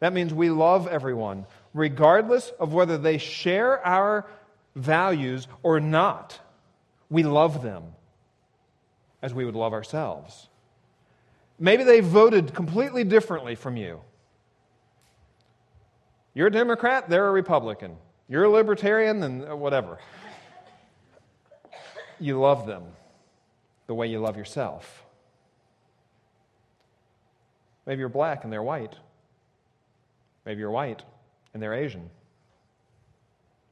That 0.00 0.12
means 0.12 0.32
we 0.32 0.50
love 0.50 0.88
everyone, 0.88 1.46
regardless 1.74 2.50
of 2.58 2.72
whether 2.72 2.96
they 2.96 3.18
share 3.18 3.84
our 3.86 4.26
values 4.74 5.48
or 5.62 5.80
not, 5.80 6.38
we 7.08 7.22
love 7.22 7.62
them 7.62 7.84
as 9.22 9.34
we 9.34 9.44
would 9.44 9.56
love 9.56 9.72
ourselves. 9.72 10.48
Maybe 11.58 11.84
they 11.84 12.00
voted 12.00 12.54
completely 12.54 13.04
differently 13.04 13.54
from 13.54 13.76
you. 13.76 14.00
You're 16.32 16.46
a 16.46 16.52
Democrat, 16.52 17.08
they're 17.08 17.26
a 17.26 17.32
Republican. 17.32 17.96
You're 18.28 18.44
a 18.44 18.48
libertarian, 18.48 19.22
and 19.24 19.50
uh, 19.50 19.56
whatever. 19.56 19.98
You 22.20 22.38
love 22.38 22.66
them 22.66 22.84
the 23.86 23.94
way 23.94 24.06
you 24.06 24.20
love 24.20 24.36
yourself. 24.36 25.04
Maybe 27.86 27.98
you're 27.98 28.08
black 28.08 28.44
and 28.44 28.52
they're 28.52 28.62
white. 28.62 28.94
Maybe 30.46 30.60
you're 30.60 30.70
white 30.70 31.02
and 31.52 31.62
they're 31.62 31.74
Asian. 31.74 32.08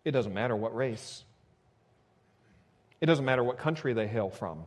It 0.08 0.12
doesn't 0.12 0.32
matter 0.32 0.56
what 0.56 0.74
race. 0.74 1.22
It 2.98 3.04
doesn't 3.04 3.26
matter 3.26 3.44
what 3.44 3.58
country 3.58 3.92
they 3.92 4.06
hail 4.06 4.30
from. 4.30 4.64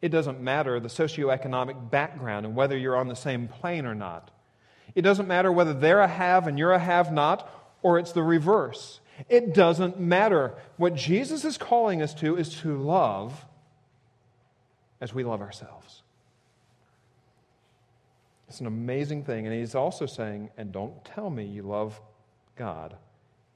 It 0.00 0.08
doesn't 0.08 0.40
matter 0.40 0.80
the 0.80 0.88
socioeconomic 0.88 1.90
background 1.90 2.46
and 2.46 2.56
whether 2.56 2.74
you're 2.74 2.96
on 2.96 3.08
the 3.08 3.14
same 3.14 3.48
plane 3.48 3.84
or 3.84 3.94
not. 3.94 4.30
It 4.94 5.02
doesn't 5.02 5.28
matter 5.28 5.52
whether 5.52 5.74
they're 5.74 6.00
a 6.00 6.08
have 6.08 6.46
and 6.46 6.58
you're 6.58 6.72
a 6.72 6.78
have 6.78 7.12
not, 7.12 7.50
or 7.82 7.98
it's 7.98 8.12
the 8.12 8.22
reverse. 8.22 9.00
It 9.28 9.52
doesn't 9.52 10.00
matter. 10.00 10.54
What 10.78 10.94
Jesus 10.94 11.44
is 11.44 11.58
calling 11.58 12.00
us 12.00 12.14
to 12.14 12.38
is 12.38 12.54
to 12.60 12.78
love 12.78 13.44
as 15.02 15.12
we 15.12 15.22
love 15.22 15.42
ourselves. 15.42 16.02
It's 18.48 18.60
an 18.60 18.66
amazing 18.66 19.24
thing. 19.24 19.46
And 19.46 19.54
he's 19.54 19.74
also 19.74 20.06
saying, 20.06 20.48
and 20.56 20.72
don't 20.72 21.04
tell 21.04 21.28
me 21.28 21.44
you 21.44 21.60
love 21.60 22.00
God 22.56 22.96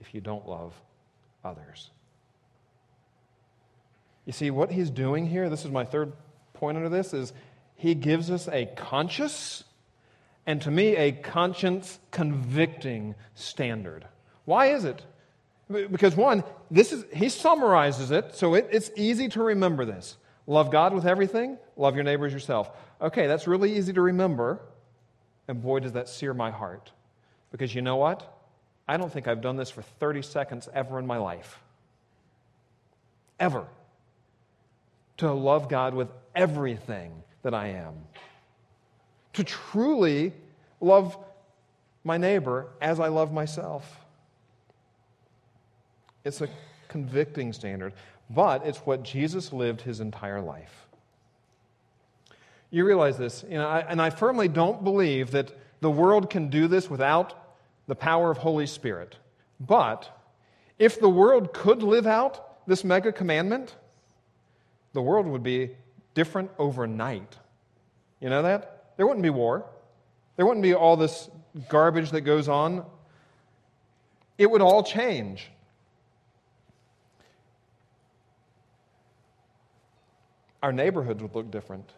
if 0.04 0.14
you 0.14 0.20
don't 0.20 0.46
love 0.46 0.74
others. 1.42 1.90
You 4.26 4.32
see, 4.32 4.50
what 4.50 4.70
he's 4.70 4.90
doing 4.90 5.26
here, 5.26 5.48
this 5.48 5.64
is 5.64 5.70
my 5.70 5.84
third 5.84 6.12
point 6.52 6.76
under 6.76 6.90
this, 6.90 7.14
is 7.14 7.32
he 7.74 7.94
gives 7.94 8.30
us 8.30 8.48
a 8.48 8.66
conscious 8.76 9.64
and 10.46 10.60
to 10.60 10.70
me 10.70 10.94
a 10.96 11.12
conscience 11.12 11.98
convicting 12.10 13.14
standard. 13.34 14.06
Why 14.44 14.66
is 14.66 14.84
it? 14.84 15.02
Because 15.70 16.14
one, 16.14 16.44
this 16.70 16.92
is 16.92 17.06
he 17.14 17.30
summarizes 17.30 18.10
it, 18.10 18.34
so 18.34 18.54
it, 18.54 18.68
it's 18.70 18.90
easy 18.96 19.28
to 19.30 19.42
remember 19.42 19.86
this. 19.86 20.18
Love 20.46 20.70
God 20.70 20.92
with 20.92 21.06
everything, 21.06 21.56
love 21.76 21.94
your 21.94 22.04
neighbors 22.04 22.34
yourself. 22.34 22.70
Okay, 23.00 23.26
that's 23.26 23.46
really 23.46 23.74
easy 23.74 23.94
to 23.94 24.02
remember, 24.02 24.60
and 25.48 25.62
boy, 25.62 25.80
does 25.80 25.92
that 25.92 26.10
sear 26.10 26.34
my 26.34 26.50
heart. 26.50 26.92
Because 27.50 27.74
you 27.74 27.80
know 27.80 27.96
what? 27.96 28.33
I 28.86 28.96
don't 28.96 29.12
think 29.12 29.26
I've 29.26 29.40
done 29.40 29.56
this 29.56 29.70
for 29.70 29.82
30 29.82 30.22
seconds 30.22 30.68
ever 30.74 30.98
in 30.98 31.06
my 31.06 31.16
life. 31.16 31.60
Ever. 33.40 33.66
To 35.18 35.32
love 35.32 35.68
God 35.68 35.94
with 35.94 36.08
everything 36.34 37.22
that 37.42 37.54
I 37.54 37.68
am. 37.68 37.94
To 39.34 39.44
truly 39.44 40.32
love 40.80 41.16
my 42.04 42.18
neighbor 42.18 42.68
as 42.80 43.00
I 43.00 43.08
love 43.08 43.32
myself. 43.32 44.00
It's 46.24 46.40
a 46.40 46.48
convicting 46.88 47.52
standard, 47.52 47.94
but 48.30 48.66
it's 48.66 48.78
what 48.78 49.02
Jesus 49.02 49.52
lived 49.52 49.80
his 49.80 50.00
entire 50.00 50.40
life. 50.40 50.86
You 52.70 52.84
realize 52.84 53.16
this, 53.16 53.44
you 53.48 53.56
know, 53.56 53.68
I, 53.68 53.80
and 53.80 54.00
I 54.00 54.10
firmly 54.10 54.48
don't 54.48 54.82
believe 54.84 55.30
that 55.30 55.52
the 55.80 55.90
world 55.90 56.28
can 56.28 56.48
do 56.48 56.66
this 56.66 56.90
without 56.90 57.43
the 57.86 57.94
power 57.94 58.30
of 58.30 58.38
Holy 58.38 58.66
Spirit. 58.66 59.16
But 59.60 60.10
if 60.78 61.00
the 61.00 61.08
world 61.08 61.52
could 61.52 61.82
live 61.82 62.06
out 62.06 62.66
this 62.66 62.84
mega 62.84 63.12
commandment, 63.12 63.76
the 64.92 65.02
world 65.02 65.26
would 65.26 65.42
be 65.42 65.76
different 66.14 66.50
overnight. 66.58 67.36
You 68.20 68.30
know 68.30 68.42
that? 68.42 68.94
There 68.96 69.06
wouldn't 69.06 69.22
be 69.22 69.30
war. 69.30 69.66
There 70.36 70.46
wouldn't 70.46 70.62
be 70.62 70.74
all 70.74 70.96
this 70.96 71.28
garbage 71.68 72.10
that 72.10 72.22
goes 72.22 72.48
on. 72.48 72.84
It 74.38 74.50
would 74.50 74.62
all 74.62 74.82
change. 74.82 75.50
Our 80.62 80.72
neighborhoods 80.72 81.22
would 81.22 81.34
look 81.34 81.50
different. 81.50 81.90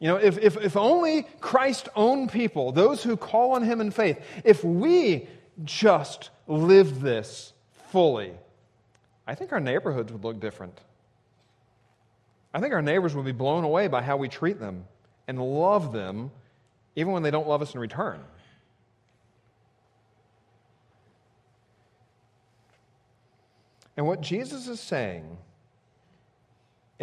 You 0.00 0.08
know, 0.08 0.16
if, 0.16 0.38
if, 0.38 0.56
if 0.56 0.76
only 0.76 1.26
Christ's 1.40 1.88
own 1.94 2.28
people, 2.28 2.72
those 2.72 3.02
who 3.02 3.16
call 3.16 3.52
on 3.52 3.62
him 3.62 3.80
in 3.80 3.90
faith, 3.90 4.20
if 4.44 4.64
we 4.64 5.28
just 5.64 6.30
live 6.46 7.00
this 7.00 7.52
fully, 7.90 8.32
I 9.26 9.34
think 9.34 9.52
our 9.52 9.60
neighborhoods 9.60 10.12
would 10.12 10.24
look 10.24 10.40
different. 10.40 10.78
I 12.52 12.60
think 12.60 12.74
our 12.74 12.82
neighbors 12.82 13.14
would 13.14 13.24
be 13.24 13.32
blown 13.32 13.64
away 13.64 13.88
by 13.88 14.02
how 14.02 14.16
we 14.16 14.28
treat 14.28 14.60
them 14.60 14.84
and 15.26 15.40
love 15.40 15.92
them 15.92 16.30
even 16.96 17.12
when 17.12 17.22
they 17.22 17.30
don't 17.30 17.48
love 17.48 17.62
us 17.62 17.74
in 17.74 17.80
return. 17.80 18.20
And 23.96 24.06
what 24.06 24.20
Jesus 24.20 24.68
is 24.68 24.80
saying 24.80 25.38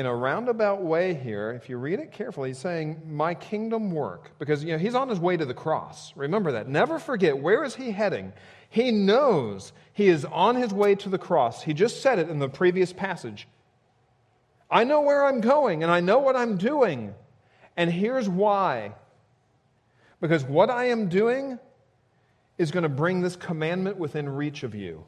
in 0.02 0.08
a 0.08 0.16
roundabout 0.16 0.82
way 0.82 1.14
here, 1.14 1.52
if 1.52 1.70
you 1.70 1.78
read 1.78 2.00
it 2.00 2.12
carefully, 2.12 2.50
he's 2.50 2.58
saying, 2.58 3.04
My 3.06 3.36
kingdom 3.36 3.92
work. 3.92 4.32
Because 4.40 4.64
you 4.64 4.72
know, 4.72 4.80
he's 4.80 4.96
on 4.96 5.10
his 5.10 5.20
way 5.20 5.38
to 5.38 5.46
the 5.46 5.54
cross. 5.54 6.12
Remember 6.16 6.54
that. 6.54 6.68
Never 6.68 6.98
forget, 6.98 7.38
where 7.38 7.64
is 7.64 7.76
he 7.76 7.92
heading? 7.92 8.34
He 8.68 8.90
knows 8.90 9.74
he 9.94 10.08
is 10.08 10.26
on 10.26 10.56
his 10.56 10.74
way 10.74 10.96
to 10.96 11.10
the 11.10 11.20
cross. 11.20 11.62
He 11.62 11.76
just 11.76 12.02
said 12.02 12.18
it 12.18 12.30
in 12.30 12.40
the 12.40 12.50
previous 12.50 12.92
passage. 12.92 13.48
I 14.72 14.86
know 14.86 15.02
where 15.02 15.24
I'm 15.24 15.40
going 15.40 15.84
and 15.84 15.92
I 15.92 16.00
know 16.00 16.18
what 16.18 16.36
I'm 16.36 16.58
doing. 16.58 17.14
And 17.78 17.92
here's 17.92 18.28
why. 18.28 18.96
Because 20.20 20.44
what 20.44 20.72
I 20.72 20.86
am 20.86 21.10
doing 21.10 21.60
is 22.58 22.72
going 22.72 22.84
to 22.84 22.90
bring 22.90 23.22
this 23.22 23.36
commandment 23.36 23.98
within 23.98 24.28
reach 24.28 24.64
of 24.64 24.74
you. 24.74 25.06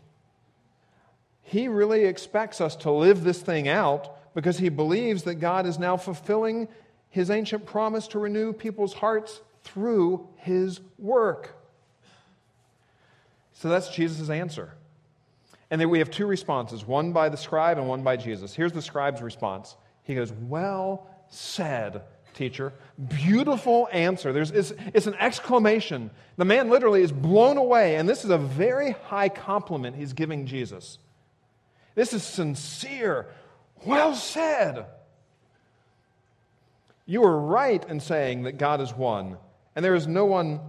He 1.42 1.68
really 1.68 2.06
expects 2.06 2.62
us 2.62 2.76
to 2.78 2.92
live 2.92 3.24
this 3.24 3.42
thing 3.42 3.68
out 3.68 4.20
because 4.34 4.58
he 4.58 4.70
believes 4.70 5.24
that 5.24 5.36
God 5.36 5.66
is 5.66 5.78
now 5.78 5.98
fulfilling 5.98 6.68
his 7.10 7.30
ancient 7.30 7.66
promise 7.66 8.08
to 8.10 8.20
renew 8.20 8.54
people's 8.54 8.94
hearts 8.94 9.42
through 9.64 10.28
his 10.38 10.82
work. 10.98 11.56
So 13.54 13.70
that's 13.70 13.90
Jesus' 13.90 14.30
answer. 14.30 14.74
And 15.70 15.80
then 15.80 15.90
we 15.90 16.00
have 16.00 16.12
two 16.12 16.26
responses 16.26 16.86
one 16.86 17.14
by 17.14 17.30
the 17.30 17.38
scribe 17.38 17.78
and 17.78 17.88
one 17.88 18.04
by 18.04 18.18
Jesus. 18.18 18.54
Here's 18.54 18.74
the 18.74 18.82
scribe's 18.82 19.22
response 19.22 19.76
He 20.04 20.16
goes, 20.16 20.32
Well 20.32 21.08
said, 21.30 22.04
teacher. 22.34 22.74
Beautiful 23.10 23.88
answer. 23.92 24.34
There's, 24.34 24.52
it's, 24.52 24.74
it's 24.94 25.08
an 25.08 25.16
exclamation. 25.16 26.12
The 26.38 26.46
man 26.46 26.70
literally 26.70 27.02
is 27.02 27.12
blown 27.12 27.58
away, 27.58 27.96
and 27.96 28.08
this 28.08 28.24
is 28.24 28.32
a 28.32 28.38
very 28.38 28.92
high 28.92 29.30
compliment 29.30 29.96
he's 29.96 30.14
giving 30.14 30.46
Jesus. 30.46 30.98
This 31.96 32.14
is 32.14 32.24
sincere. 32.24 33.28
Well 33.86 34.16
said. 34.16 34.86
You 37.06 37.24
are 37.24 37.40
right 37.40 37.84
in 37.90 38.00
saying 38.00 38.44
that 38.44 38.58
God 38.58 38.80
is 38.80 38.94
one, 38.94 39.38
and 39.76 39.84
there 39.84 39.96
is 39.96 40.08
no 40.08 40.26
one 40.26 40.60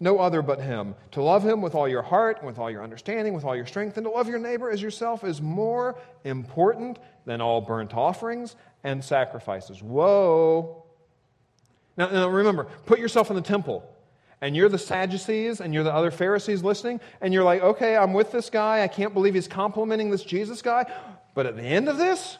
no 0.00 0.18
other 0.18 0.42
but 0.42 0.60
Him. 0.60 0.96
To 1.12 1.22
love 1.22 1.44
Him 1.44 1.62
with 1.62 1.76
all 1.76 1.86
your 1.86 2.02
heart, 2.02 2.42
with 2.42 2.58
all 2.58 2.68
your 2.68 2.82
understanding, 2.82 3.34
with 3.34 3.44
all 3.44 3.54
your 3.54 3.66
strength, 3.66 3.96
and 3.96 4.04
to 4.04 4.10
love 4.10 4.28
your 4.28 4.40
neighbor 4.40 4.68
as 4.68 4.82
yourself 4.82 5.22
is 5.22 5.40
more 5.40 5.96
important 6.24 6.98
than 7.24 7.40
all 7.40 7.60
burnt 7.60 7.94
offerings 7.94 8.56
and 8.82 9.02
sacrifices. 9.02 9.80
Whoa. 9.80 10.84
Now, 11.96 12.08
now 12.08 12.28
remember, 12.28 12.64
put 12.84 12.98
yourself 12.98 13.30
in 13.30 13.36
the 13.36 13.42
temple 13.42 13.88
and 14.42 14.56
you're 14.56 14.68
the 14.68 14.78
Sadducees 14.78 15.60
and 15.60 15.72
you're 15.72 15.84
the 15.84 15.94
other 15.94 16.10
Pharisees 16.10 16.64
listening, 16.64 17.00
and 17.20 17.32
you're 17.32 17.44
like, 17.44 17.62
okay, 17.62 17.96
I'm 17.96 18.12
with 18.12 18.32
this 18.32 18.50
guy. 18.50 18.82
I 18.82 18.88
can't 18.88 19.14
believe 19.14 19.34
he's 19.34 19.46
complimenting 19.46 20.10
this 20.10 20.24
Jesus 20.24 20.60
guy. 20.60 20.84
But 21.34 21.46
at 21.46 21.56
the 21.56 21.62
end 21.62 21.88
of 21.88 21.96
this, 21.96 22.38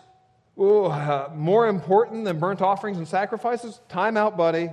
uh, 0.59 1.31
more 1.35 1.67
important 1.67 2.25
than 2.25 2.39
burnt 2.39 2.61
offerings 2.61 2.99
and 2.99 3.09
sacrifices? 3.09 3.81
Time 3.89 4.17
out, 4.17 4.37
buddy. 4.37 4.71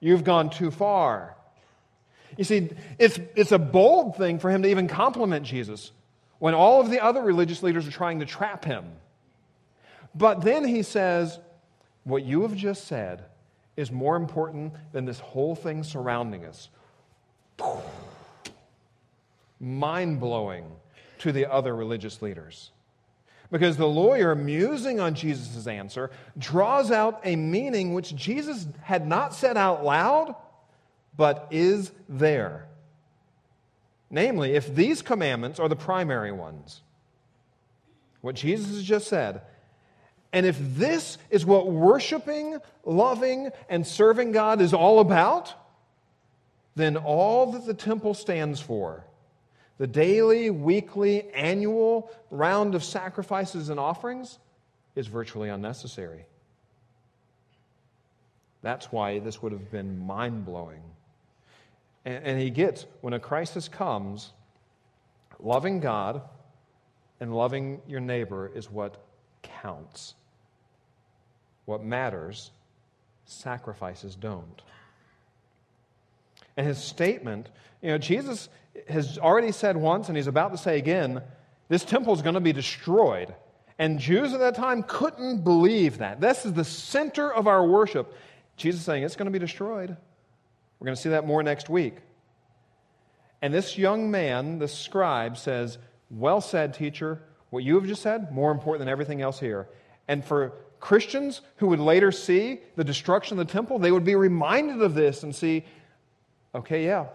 You've 0.00 0.24
gone 0.24 0.50
too 0.50 0.70
far. 0.70 1.36
You 2.36 2.44
see, 2.44 2.70
it's, 2.98 3.18
it's 3.34 3.52
a 3.52 3.58
bold 3.58 4.16
thing 4.16 4.38
for 4.38 4.50
him 4.50 4.62
to 4.62 4.68
even 4.68 4.88
compliment 4.88 5.44
Jesus 5.44 5.92
when 6.38 6.54
all 6.54 6.80
of 6.80 6.90
the 6.90 7.02
other 7.02 7.20
religious 7.20 7.62
leaders 7.62 7.86
are 7.86 7.90
trying 7.90 8.20
to 8.20 8.26
trap 8.26 8.64
him. 8.64 8.84
But 10.14 10.42
then 10.42 10.64
he 10.64 10.82
says, 10.82 11.38
What 12.04 12.24
you 12.24 12.42
have 12.42 12.56
just 12.56 12.86
said 12.86 13.24
is 13.76 13.90
more 13.90 14.16
important 14.16 14.74
than 14.92 15.04
this 15.04 15.20
whole 15.20 15.54
thing 15.54 15.82
surrounding 15.82 16.44
us. 16.44 16.68
Mind 19.60 20.20
blowing 20.20 20.64
to 21.18 21.32
the 21.32 21.50
other 21.50 21.76
religious 21.76 22.22
leaders. 22.22 22.70
Because 23.50 23.76
the 23.76 23.88
lawyer, 23.88 24.34
musing 24.34 25.00
on 25.00 25.14
Jesus' 25.14 25.66
answer, 25.66 26.10
draws 26.38 26.90
out 26.90 27.20
a 27.24 27.34
meaning 27.34 27.94
which 27.94 28.14
Jesus 28.14 28.66
had 28.82 29.06
not 29.06 29.34
said 29.34 29.56
out 29.56 29.84
loud 29.84 30.34
but 31.16 31.48
is 31.50 31.92
there. 32.08 32.66
Namely, 34.08 34.54
if 34.54 34.74
these 34.74 35.02
commandments 35.02 35.60
are 35.60 35.68
the 35.68 35.76
primary 35.76 36.32
ones, 36.32 36.80
what 38.22 38.34
Jesus 38.34 38.68
has 38.68 38.82
just 38.82 39.08
said, 39.08 39.42
and 40.32 40.46
if 40.46 40.56
this 40.60 41.18
is 41.28 41.44
what 41.44 41.66
worshiping, 41.66 42.58
loving, 42.84 43.50
and 43.68 43.86
serving 43.86 44.32
God 44.32 44.60
is 44.60 44.72
all 44.72 45.00
about, 45.00 45.52
then 46.76 46.96
all 46.96 47.52
that 47.52 47.66
the 47.66 47.74
temple 47.74 48.14
stands 48.14 48.60
for, 48.60 49.04
the 49.80 49.88
daily, 49.88 50.50
weekly, 50.50 51.28
annual 51.32 52.12
round 52.30 52.76
of 52.76 52.84
sacrifices 52.84 53.68
and 53.68 53.80
offerings, 53.80 54.38
is 54.94 55.08
virtually 55.08 55.48
unnecessary. 55.48 56.26
That's 58.62 58.92
why 58.92 59.18
this 59.18 59.42
would 59.42 59.50
have 59.50 59.72
been 59.72 60.06
mind 60.06 60.44
blowing 60.44 60.82
and, 62.04 62.24
and 62.24 62.40
he 62.40 62.50
gets, 62.50 62.86
when 63.00 63.14
a 63.14 63.20
crisis 63.20 63.68
comes, 63.68 64.32
loving 65.38 65.80
God 65.80 66.22
and 67.20 67.34
loving 67.34 67.80
your 67.86 68.00
neighbor 68.00 68.50
is 68.54 68.70
what 68.70 68.96
counts. 69.42 70.14
What 71.66 71.84
matters, 71.84 72.50
sacrifices 73.26 74.16
don't. 74.16 74.62
And 76.60 76.66
his 76.66 76.76
statement, 76.76 77.48
you 77.80 77.88
know, 77.88 77.96
Jesus 77.96 78.50
has 78.86 79.16
already 79.16 79.50
said 79.50 79.78
once, 79.78 80.08
and 80.08 80.16
he's 80.18 80.26
about 80.26 80.52
to 80.52 80.58
say 80.58 80.76
again, 80.76 81.22
this 81.70 81.86
temple 81.86 82.12
is 82.12 82.20
going 82.20 82.34
to 82.34 82.40
be 82.40 82.52
destroyed. 82.52 83.34
And 83.78 83.98
Jews 83.98 84.34
at 84.34 84.40
that 84.40 84.56
time 84.56 84.82
couldn't 84.82 85.42
believe 85.42 85.96
that. 85.98 86.20
This 86.20 86.44
is 86.44 86.52
the 86.52 86.66
center 86.66 87.32
of 87.32 87.48
our 87.48 87.66
worship. 87.66 88.14
Jesus 88.58 88.82
saying 88.82 89.04
it's 89.04 89.16
going 89.16 89.24
to 89.24 89.32
be 89.32 89.38
destroyed. 89.38 89.96
We're 90.78 90.84
going 90.84 90.96
to 90.96 91.00
see 91.00 91.08
that 91.08 91.26
more 91.26 91.42
next 91.42 91.70
week. 91.70 91.94
And 93.40 93.54
this 93.54 93.78
young 93.78 94.10
man, 94.10 94.58
the 94.58 94.68
scribe, 94.68 95.38
says, 95.38 95.78
Well 96.10 96.42
said, 96.42 96.74
teacher. 96.74 97.22
What 97.48 97.64
you 97.64 97.76
have 97.76 97.86
just 97.86 98.02
said, 98.02 98.32
more 98.32 98.52
important 98.52 98.80
than 98.80 98.92
everything 98.92 99.22
else 99.22 99.40
here. 99.40 99.66
And 100.08 100.22
for 100.22 100.52
Christians 100.78 101.40
who 101.56 101.68
would 101.68 101.80
later 101.80 102.12
see 102.12 102.60
the 102.76 102.84
destruction 102.84 103.40
of 103.40 103.46
the 103.46 103.50
temple, 103.50 103.78
they 103.78 103.92
would 103.92 104.04
be 104.04 104.14
reminded 104.14 104.82
of 104.82 104.92
this 104.92 105.22
and 105.22 105.34
see, 105.34 105.64
okay, 106.54 106.84
yeah, 106.84 107.06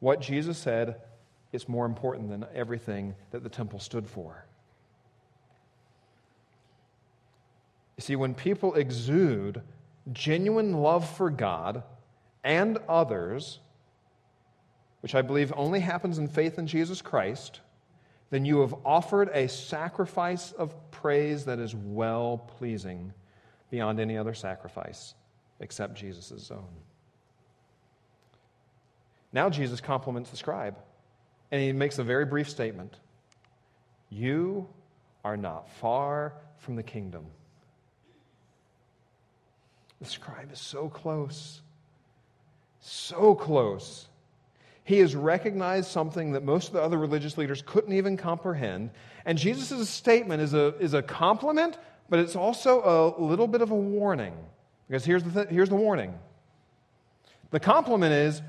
what 0.00 0.20
Jesus 0.20 0.58
said 0.58 1.00
is 1.52 1.68
more 1.68 1.86
important 1.86 2.30
than 2.30 2.46
everything 2.54 3.14
that 3.30 3.42
the 3.42 3.48
temple 3.48 3.78
stood 3.78 4.06
for. 4.06 4.44
You 7.96 8.02
see, 8.02 8.16
when 8.16 8.34
people 8.34 8.74
exude 8.74 9.60
genuine 10.12 10.72
love 10.72 11.08
for 11.16 11.28
God 11.28 11.82
and 12.42 12.78
others, 12.88 13.58
which 15.00 15.14
I 15.14 15.22
believe 15.22 15.52
only 15.56 15.80
happens 15.80 16.18
in 16.18 16.28
faith 16.28 16.58
in 16.58 16.66
Jesus 16.66 17.02
Christ, 17.02 17.60
then 18.30 18.44
you 18.44 18.60
have 18.60 18.74
offered 18.84 19.28
a 19.34 19.48
sacrifice 19.48 20.52
of 20.52 20.74
praise 20.90 21.44
that 21.44 21.58
is 21.58 21.74
well 21.74 22.38
pleasing 22.58 23.12
beyond 23.70 24.00
any 24.00 24.16
other 24.16 24.34
sacrifice 24.34 25.14
except 25.60 25.94
Jesus' 25.94 26.50
own. 26.50 26.68
Now 29.32 29.48
Jesus 29.48 29.80
compliments 29.80 30.30
the 30.30 30.36
scribe, 30.36 30.76
and 31.50 31.60
he 31.60 31.72
makes 31.72 31.98
a 31.98 32.04
very 32.04 32.24
brief 32.24 32.48
statement 32.48 32.96
You 34.08 34.68
are 35.24 35.36
not 35.36 35.70
far 35.80 36.34
from 36.58 36.76
the 36.76 36.82
kingdom. 36.82 37.26
The 40.00 40.06
scribe 40.06 40.50
is 40.52 40.60
so 40.60 40.88
close, 40.88 41.60
so 42.80 43.34
close 43.34 44.08
he 44.90 44.98
has 44.98 45.14
recognized 45.14 45.88
something 45.88 46.32
that 46.32 46.42
most 46.42 46.66
of 46.66 46.72
the 46.74 46.82
other 46.82 46.98
religious 46.98 47.38
leaders 47.38 47.62
couldn't 47.64 47.92
even 47.92 48.16
comprehend. 48.16 48.90
And 49.24 49.38
Jesus' 49.38 49.88
statement 49.88 50.42
is 50.42 50.52
a, 50.52 50.74
is 50.78 50.94
a 50.94 51.00
compliment, 51.00 51.78
but 52.08 52.18
it's 52.18 52.34
also 52.34 53.14
a 53.18 53.22
little 53.22 53.46
bit 53.46 53.62
of 53.62 53.70
a 53.70 53.76
warning. 53.76 54.34
Because 54.88 55.04
here's 55.04 55.22
the, 55.22 55.30
th- 55.30 55.48
here's 55.48 55.68
the 55.68 55.76
warning 55.76 56.18
the 57.52 57.60
compliment 57.60 58.12
is, 58.12 58.42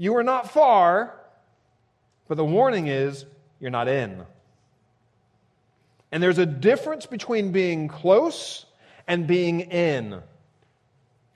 You 0.00 0.16
are 0.16 0.22
not 0.22 0.50
far, 0.50 1.14
but 2.26 2.36
the 2.36 2.44
warning 2.44 2.86
is, 2.86 3.26
You're 3.60 3.70
not 3.70 3.86
in. 3.86 4.22
And 6.10 6.22
there's 6.22 6.38
a 6.38 6.46
difference 6.46 7.04
between 7.04 7.52
being 7.52 7.86
close 7.86 8.64
and 9.06 9.26
being 9.26 9.60
in. 9.60 10.22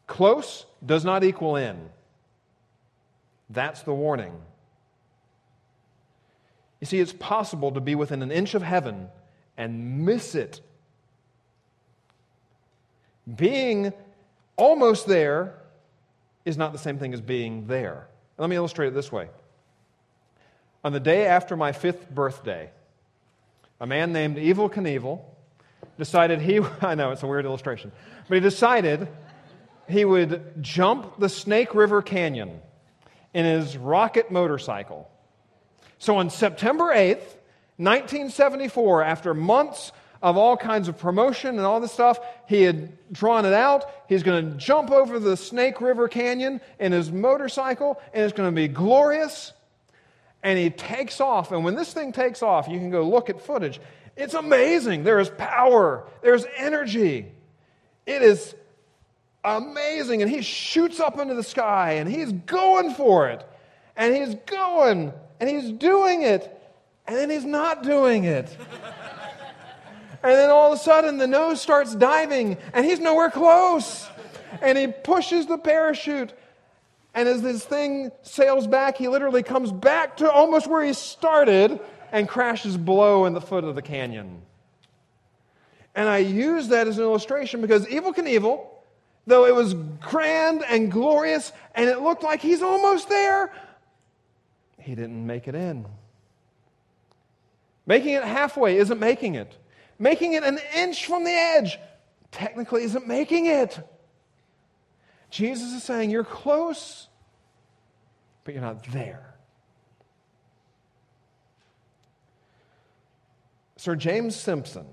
Close 0.07 0.64
does 0.85 1.05
not 1.05 1.24
equal 1.24 1.57
in. 1.57 1.77
That's 3.50 3.83
the 3.83 3.92
warning. 3.92 4.33
You 6.81 6.87
see, 6.87 7.00
it's 7.00 7.12
possible 7.12 7.70
to 7.72 7.83
be 7.83 7.94
within 7.94 8.22
an 8.22 8.33
inch 8.33 8.55
of 8.55 8.62
heaven 8.62 9.11
and 9.59 10.07
miss 10.07 10.35
it. 10.35 10.62
Being 13.37 13.92
almost 14.57 15.07
there 15.07 15.53
is 16.46 16.57
not 16.57 16.72
the 16.72 16.79
same 16.79 16.98
thing 16.98 17.12
as 17.12 17.20
being 17.20 17.66
there. 17.66 18.09
Let 18.38 18.51
me 18.51 18.57
illustrate 18.57 18.88
it 18.88 18.94
this 18.94 19.12
way. 19.12 19.29
On 20.83 20.92
the 20.92 21.01
day 21.01 21.27
after 21.27 21.57
my 21.57 21.73
fifth 21.73 22.11
birthday, 22.11 22.70
a 23.81 23.87
man 23.87 24.12
named 24.12 24.37
Evel 24.37 24.73
Knievel 24.73 25.20
decided 25.99 26.40
he, 26.40 26.61
I 26.81 26.94
know 26.94 27.11
it's 27.11 27.23
a 27.23 27.27
weird 27.27 27.44
illustration, 27.44 27.92
but 28.29 28.35
he 28.35 28.40
decided 28.40 29.09
he 29.88 30.05
would 30.05 30.62
jump 30.62 31.18
the 31.18 31.29
Snake 31.29 31.75
River 31.75 32.03
Canyon 32.03 32.61
in 33.33 33.44
his 33.44 33.77
rocket 33.77 34.31
motorcycle. 34.31 35.11
So 35.99 36.16
on 36.16 36.31
September 36.31 36.85
8th, 36.85 37.37
1974, 37.77 39.03
after 39.03 39.35
months 39.35 39.92
of 40.22 40.37
all 40.37 40.57
kinds 40.57 40.88
of 40.88 40.98
promotion 40.98 41.50
and 41.50 41.61
all 41.61 41.81
this 41.81 41.92
stuff, 41.92 42.18
he 42.46 42.62
had 42.62 43.12
drawn 43.12 43.44
it 43.44 43.53
out. 43.53 43.85
He's 44.09 44.22
going 44.22 44.53
to 44.53 44.57
jump 44.57 44.90
over 44.90 45.18
the 45.18 45.37
Snake 45.37 45.81
River 45.81 46.09
Canyon 46.09 46.61
in 46.79 46.92
his 46.92 47.12
motorcycle, 47.12 48.00
and 48.12 48.24
it's 48.24 48.33
going 48.33 48.48
to 48.48 48.55
be 48.55 48.68
glorious. 48.68 49.53
And 50.42 50.59
he 50.59 50.70
takes 50.70 51.20
off. 51.20 51.53
And 51.53 51.64
when 51.64 51.74
this 51.74 51.92
thing 51.92 52.12
takes 52.12 52.42
off, 52.42 52.68
you 52.68 52.79
can 52.79 52.90
go 52.90 53.09
look 53.09 53.31
at 53.31 53.40
footage. 53.40 53.81
It's 54.16 54.35
amazing. 54.35 55.05
There 55.05 55.18
is 55.18 55.31
power, 55.31 56.05
there's 56.22 56.46
energy. 56.57 57.33
It 58.07 58.22
is 58.22 58.55
amazing. 59.42 60.22
And 60.22 60.31
he 60.31 60.42
shoots 60.42 61.00
up 61.00 61.18
into 61.18 61.35
the 61.35 61.42
sky 61.42 61.92
and 61.94 62.09
he's 62.09 62.33
going 62.33 62.94
for 62.94 63.29
it. 63.29 63.46
And 63.96 64.14
he's 64.14 64.35
going 64.46 65.12
and 65.40 65.48
he's 65.48 65.72
doing 65.72 66.22
it. 66.22 66.50
And 67.07 67.16
then 67.16 67.31
he's 67.31 67.44
not 67.44 67.83
doing 67.83 68.24
it. 68.24 68.57
and 70.24 70.32
then 70.32 70.50
all 70.50 70.72
of 70.72 70.78
a 70.78 70.82
sudden 70.82 71.18
the 71.18 71.26
nose 71.26 71.60
starts 71.60 71.94
diving 71.94 72.56
and 72.72 72.84
he's 72.84 72.98
nowhere 72.98 73.30
close. 73.30 74.08
And 74.60 74.78
he 74.78 74.87
pushes 74.87 75.46
the 75.46 75.58
parachute. 75.58 76.32
And 77.14 77.28
as 77.28 77.42
this 77.42 77.64
thing 77.64 78.10
sails 78.22 78.66
back, 78.66 78.96
he 78.96 79.08
literally 79.08 79.42
comes 79.42 79.70
back 79.70 80.16
to 80.16 80.30
almost 80.30 80.66
where 80.66 80.82
he 80.82 80.94
started 80.94 81.78
and 82.10 82.28
crashes 82.28 82.76
below 82.76 83.26
in 83.26 83.34
the 83.34 83.40
foot 83.40 83.64
of 83.64 83.74
the 83.74 83.82
canyon. 83.82 84.42
And 85.94 86.08
I 86.08 86.18
use 86.18 86.68
that 86.68 86.88
as 86.88 86.98
an 86.98 87.04
illustration 87.04 87.60
because 87.60 87.87
Evel 87.87 88.14
Knievel 88.14 88.66
Though 89.26 89.46
it 89.46 89.54
was 89.54 89.74
grand 89.74 90.64
and 90.68 90.92
glorious 90.92 91.52
and 91.74 91.88
it 91.88 92.00
looked 92.00 92.22
like 92.22 92.42
he's 92.42 92.62
almost 92.62 93.08
there, 93.08 93.52
he 94.78 94.94
didn't 94.94 95.26
make 95.26 95.48
it 95.48 95.54
in. 95.54 95.87
Making 97.87 98.14
it 98.14 98.24
halfway 98.24 98.76
isn't 98.76 99.00
making 99.00 99.34
it. 99.34 99.56
Making 99.98 100.33
it 100.35 100.42
an 100.42 100.59
inch 100.76 101.07
from 101.07 101.24
the 101.24 101.30
edge 101.30 101.78
technically 102.30 102.83
isn't 102.83 103.07
making 103.07 103.46
it. 103.46 103.78
Jesus 105.30 105.72
is 105.72 105.83
saying, 105.83 106.11
You're 106.11 106.24
close, 106.24 107.09
but 108.44 108.54
you're 108.54 108.62
not 108.62 108.85
there. 108.92 109.35
Sir 113.76 113.94
James 113.94 114.35
Simpson. 114.35 114.87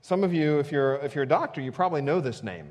Some 0.00 0.22
of 0.22 0.32
you, 0.32 0.58
if 0.58 0.70
you're, 0.70 0.96
if 0.96 1.14
you're 1.14 1.24
a 1.24 1.28
doctor, 1.28 1.60
you 1.60 1.72
probably 1.72 2.02
know 2.02 2.20
this 2.20 2.42
name. 2.42 2.70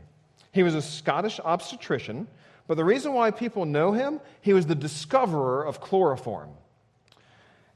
He 0.51 0.63
was 0.63 0.75
a 0.75 0.81
Scottish 0.81 1.39
obstetrician, 1.43 2.27
but 2.67 2.77
the 2.77 2.85
reason 2.85 3.13
why 3.13 3.31
people 3.31 3.65
know 3.65 3.91
him, 3.91 4.19
he 4.41 4.53
was 4.53 4.67
the 4.67 4.75
discoverer 4.75 5.65
of 5.65 5.81
chloroform. 5.81 6.51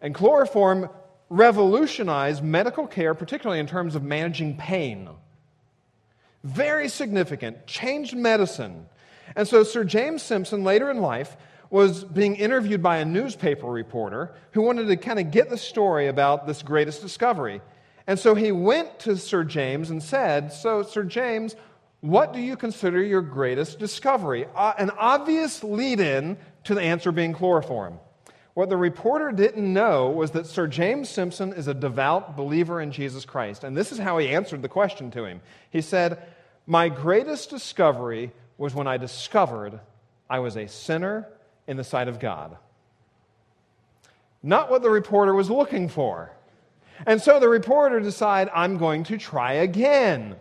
And 0.02 0.14
chloroform 0.14 0.90
revolutionized 1.30 2.44
medical 2.44 2.88
care, 2.88 3.14
particularly 3.14 3.60
in 3.60 3.68
terms 3.68 3.96
of 3.96 4.04
managing 4.04 4.58
pain. 4.58 5.10
Very 6.44 6.88
significant, 6.88 7.68
changed 7.68 8.16
medicine. 8.16 8.86
And 9.36 9.48
so 9.48 9.64
Sir 9.64 9.84
James 9.84 10.22
Simpson, 10.24 10.64
later 10.64 10.90
in 10.90 11.00
life, 11.00 11.36
was 11.70 12.04
being 12.04 12.36
interviewed 12.36 12.82
by 12.82 12.98
a 12.98 13.06
newspaper 13.06 13.68
reporter 13.68 14.34
who 14.52 14.62
wanted 14.62 14.88
to 14.88 14.98
kind 14.98 15.20
of 15.20 15.32
get 15.32 15.50
the 15.50 15.58
story 15.58 16.08
about 16.08 16.48
this 16.48 16.62
greatest 16.62 17.02
discovery. 17.02 17.62
And 18.06 18.18
so 18.18 18.36
he 18.36 18.54
went 18.54 19.00
to 19.00 19.18
Sir 19.18 19.44
James 19.44 19.90
and 19.90 20.02
said, 20.02 20.54
So, 20.54 20.82
Sir 20.82 21.04
James, 21.04 21.58
what 22.00 22.32
do 22.32 22.40
you 22.40 22.56
consider 22.56 23.04
your 23.04 23.22
greatest 23.22 23.80
discovery? 23.80 24.48
Uh, 24.56 24.74
an 24.78 24.92
obvious 24.92 25.64
lead 25.64 26.00
in 26.00 26.38
to 26.64 26.76
the 26.76 26.82
answer 26.82 27.12
being 27.12 27.34
chloroform. 27.34 28.00
What 28.58 28.70
the 28.70 28.76
reporter 28.78 29.32
didn't 29.32 29.72
know 29.72 30.10
was 30.10 30.32
that 30.32 30.48
Sir 30.48 30.66
James 30.66 31.10
Simpson 31.10 31.54
is 31.54 31.68
a 31.68 31.76
devout 31.76 32.36
believer 32.36 32.82
in 32.82 32.92
Jesus 32.92 33.24
Christ. 33.24 33.64
And 33.64 33.78
this 33.78 33.92
is 33.92 34.00
how 34.00 34.18
he 34.18 34.30
answered 34.30 34.64
the 34.64 34.68
question 34.68 35.12
to 35.12 35.26
him. 35.26 35.42
He 35.70 35.80
said, 35.80 36.26
My 36.66 36.90
greatest 36.90 37.52
discovery 37.52 38.32
was 38.58 38.74
when 38.74 38.88
I 38.88 38.98
discovered 38.98 39.80
I 40.28 40.40
was 40.40 40.58
a 40.58 40.68
sinner 40.68 41.28
in 41.68 41.78
the 41.78 41.84
sight 41.84 42.08
of 42.08 42.20
God. 42.20 42.58
Not 44.42 44.72
what 44.72 44.82
the 44.82 44.90
reporter 44.90 45.36
was 45.36 45.52
looking 45.52 45.88
for. 45.88 46.32
And 47.06 47.22
so 47.22 47.40
the 47.40 47.48
reporter 47.48 48.00
decided, 48.00 48.52
I'm 48.56 48.80
going 48.80 49.04
to 49.04 49.20
try 49.20 49.54
again. 49.54 50.36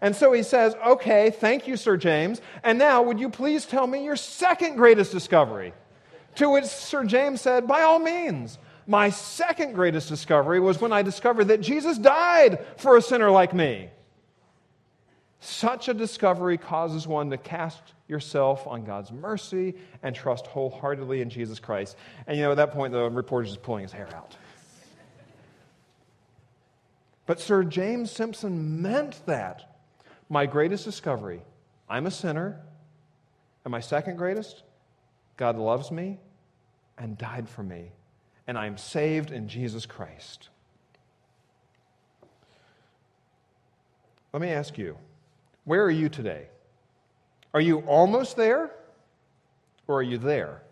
And 0.00 0.14
so 0.14 0.32
he 0.32 0.44
says, 0.44 0.76
Okay, 0.86 1.30
thank 1.30 1.66
you, 1.66 1.76
Sir 1.76 1.96
James. 1.96 2.40
And 2.62 2.78
now, 2.78 3.02
would 3.02 3.18
you 3.18 3.28
please 3.28 3.66
tell 3.66 3.88
me 3.88 4.04
your 4.04 4.14
second 4.14 4.76
greatest 4.76 5.10
discovery? 5.10 5.72
To 6.38 6.50
which 6.50 6.66
Sir 6.66 7.04
James 7.04 7.40
said, 7.40 7.66
By 7.66 7.82
all 7.82 7.98
means. 7.98 8.58
My 8.86 9.10
second 9.10 9.74
greatest 9.74 10.08
discovery 10.08 10.60
was 10.60 10.80
when 10.80 10.92
I 10.92 11.02
discovered 11.02 11.46
that 11.46 11.60
Jesus 11.60 11.98
died 11.98 12.64
for 12.78 12.96
a 12.96 13.02
sinner 13.02 13.30
like 13.30 13.52
me. 13.52 13.90
Such 15.40 15.88
a 15.88 15.94
discovery 15.94 16.56
causes 16.56 17.06
one 17.06 17.28
to 17.30 17.36
cast 17.36 17.82
yourself 18.06 18.66
on 18.68 18.84
God's 18.84 19.10
mercy 19.12 19.74
and 20.02 20.14
trust 20.14 20.46
wholeheartedly 20.46 21.20
in 21.20 21.28
Jesus 21.28 21.58
Christ. 21.58 21.96
And 22.26 22.36
you 22.36 22.44
know, 22.44 22.52
at 22.52 22.56
that 22.56 22.70
point, 22.70 22.92
the 22.92 23.10
reporter 23.10 23.48
is 23.48 23.56
pulling 23.56 23.82
his 23.82 23.92
hair 23.92 24.08
out. 24.14 24.36
But 27.26 27.40
Sir 27.40 27.64
James 27.64 28.12
Simpson 28.12 28.80
meant 28.80 29.20
that. 29.26 29.76
My 30.30 30.46
greatest 30.46 30.84
discovery 30.84 31.42
I'm 31.88 32.06
a 32.06 32.12
sinner. 32.12 32.60
And 33.64 33.72
my 33.72 33.80
second 33.80 34.16
greatest, 34.16 34.62
God 35.36 35.58
loves 35.58 35.90
me 35.90 36.20
and 36.98 37.16
died 37.16 37.48
for 37.48 37.62
me. 37.62 37.92
And 38.46 38.58
I 38.58 38.66
am 38.66 38.78
saved 38.78 39.30
in 39.30 39.48
Jesus 39.48 39.86
Christ. 39.86 40.48
Let 44.32 44.42
me 44.42 44.48
ask 44.48 44.78
you 44.78 44.96
where 45.64 45.84
are 45.84 45.90
you 45.90 46.08
today? 46.08 46.46
Are 47.52 47.60
you 47.60 47.80
almost 47.80 48.36
there 48.36 48.70
or 49.86 49.98
are 49.98 50.02
you 50.02 50.18
there? 50.18 50.62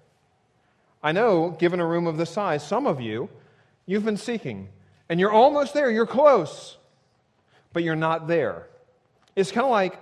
I 1.03 1.13
know, 1.13 1.51
given 1.51 1.81
a 1.81 1.87
room 1.87 2.07
of 2.07 2.17
this 2.17 2.31
size, 2.31 2.67
some 2.67 2.87
of 2.87 3.01
you, 3.01 3.29
you've 3.85 4.05
been 4.05 4.17
seeking 4.17 4.69
and 5.09 5.21
you're 5.21 5.33
almost 5.33 5.75
there, 5.75 5.91
you're 5.91 6.07
close, 6.07 6.77
but 7.73 7.83
you're 7.83 7.95
not 7.95 8.27
there. 8.27 8.69
It's 9.37 9.53
kind 9.53 9.65
of 9.65 9.71
like 9.71 10.01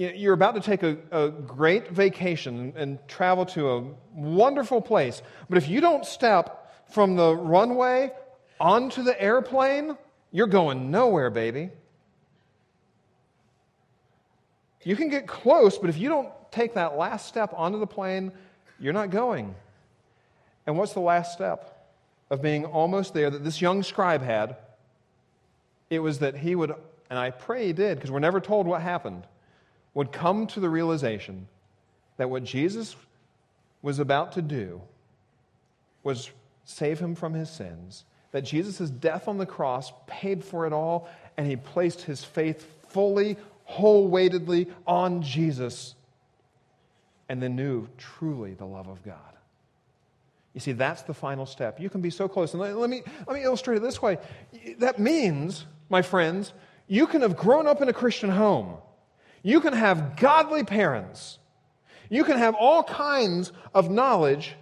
you're 0.00 0.32
about 0.32 0.54
to 0.54 0.60
take 0.62 0.82
a, 0.82 0.96
a 1.10 1.28
great 1.28 1.90
vacation 1.90 2.72
and 2.74 2.98
travel 3.06 3.44
to 3.46 3.70
a 3.70 3.84
wonderful 4.14 4.80
place, 4.80 5.20
but 5.48 5.58
if 5.58 5.68
you 5.68 5.80
don't 5.80 6.06
step 6.06 6.88
from 6.90 7.16
the 7.16 7.34
runway 7.36 8.10
onto 8.58 9.02
the 9.02 9.20
airplane, 9.20 9.96
you're 10.32 10.46
going 10.46 10.90
nowhere, 10.90 11.30
baby. 11.30 11.70
You 14.82 14.96
can 14.96 15.10
get 15.10 15.26
close, 15.26 15.76
but 15.76 15.90
if 15.90 15.98
you 15.98 16.08
don't 16.08 16.30
take 16.50 16.74
that 16.74 16.96
last 16.96 17.26
step 17.26 17.52
onto 17.54 17.78
the 17.78 17.86
plane, 17.86 18.32
you're 18.78 18.94
not 18.94 19.10
going. 19.10 19.54
And 20.66 20.78
what's 20.78 20.94
the 20.94 21.00
last 21.00 21.32
step 21.34 21.76
of 22.30 22.40
being 22.40 22.64
almost 22.64 23.12
there 23.12 23.28
that 23.28 23.44
this 23.44 23.60
young 23.60 23.82
scribe 23.82 24.22
had? 24.22 24.56
It 25.90 25.98
was 25.98 26.20
that 26.20 26.36
he 26.36 26.54
would, 26.54 26.72
and 27.10 27.18
I 27.18 27.30
pray 27.30 27.66
he 27.66 27.72
did, 27.74 27.98
because 27.98 28.10
we're 28.10 28.20
never 28.20 28.40
told 28.40 28.66
what 28.66 28.80
happened, 28.80 29.24
would 29.94 30.12
come 30.12 30.46
to 30.48 30.60
the 30.60 30.68
realization 30.68 31.48
that 32.16 32.30
what 32.30 32.44
Jesus 32.44 32.96
was 33.82 33.98
about 33.98 34.32
to 34.32 34.42
do 34.42 34.80
was 36.02 36.30
save 36.64 36.98
him 36.98 37.14
from 37.14 37.34
his 37.34 37.50
sins, 37.50 38.04
that 38.32 38.42
Jesus' 38.42 38.90
death 38.90 39.26
on 39.26 39.38
the 39.38 39.46
cross 39.46 39.92
paid 40.06 40.44
for 40.44 40.66
it 40.66 40.72
all, 40.72 41.08
and 41.36 41.46
he 41.46 41.56
placed 41.56 42.02
his 42.02 42.22
faith 42.24 42.66
fully 42.88 43.36
whole 43.64 44.08
weightedly 44.08 44.66
on 44.86 45.22
Jesus 45.22 45.94
and 47.28 47.40
then 47.40 47.54
knew 47.54 47.88
truly 47.96 48.54
the 48.54 48.66
love 48.66 48.88
of 48.88 49.04
God. 49.04 49.16
You 50.52 50.60
see, 50.60 50.72
that's 50.72 51.02
the 51.02 51.14
final 51.14 51.46
step. 51.46 51.78
You 51.78 51.88
can 51.88 52.00
be 52.00 52.10
so 52.10 52.26
close. 52.26 52.52
And 52.52 52.60
let, 52.60 52.76
let, 52.76 52.90
me, 52.90 53.02
let 53.26 53.34
me 53.36 53.44
illustrate 53.44 53.76
it 53.76 53.82
this 53.82 54.02
way. 54.02 54.18
That 54.78 54.98
means, 54.98 55.64
my 55.88 56.02
friends, 56.02 56.52
you 56.88 57.06
can 57.06 57.22
have 57.22 57.36
grown 57.36 57.68
up 57.68 57.80
in 57.80 57.88
a 57.88 57.92
Christian 57.92 58.30
home. 58.30 58.76
You 59.42 59.60
can 59.60 59.72
have 59.72 60.16
godly 60.16 60.64
parents. 60.64 61.38
You 62.08 62.24
can 62.24 62.38
have 62.38 62.54
all 62.54 62.82
kinds 62.82 63.52
of 63.74 63.90
knowledge 63.90 64.54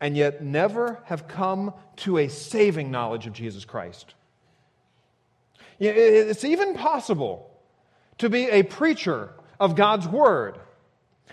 and 0.00 0.16
yet 0.16 0.42
never 0.42 1.00
have 1.04 1.26
come 1.26 1.72
to 1.96 2.18
a 2.18 2.28
saving 2.28 2.90
knowledge 2.90 3.26
of 3.26 3.32
Jesus 3.32 3.64
Christ. 3.64 4.14
It's 5.80 6.44
even 6.44 6.74
possible 6.74 7.50
to 8.18 8.28
be 8.28 8.48
a 8.48 8.62
preacher 8.62 9.32
of 9.60 9.76
God's 9.76 10.06
word, 10.06 10.58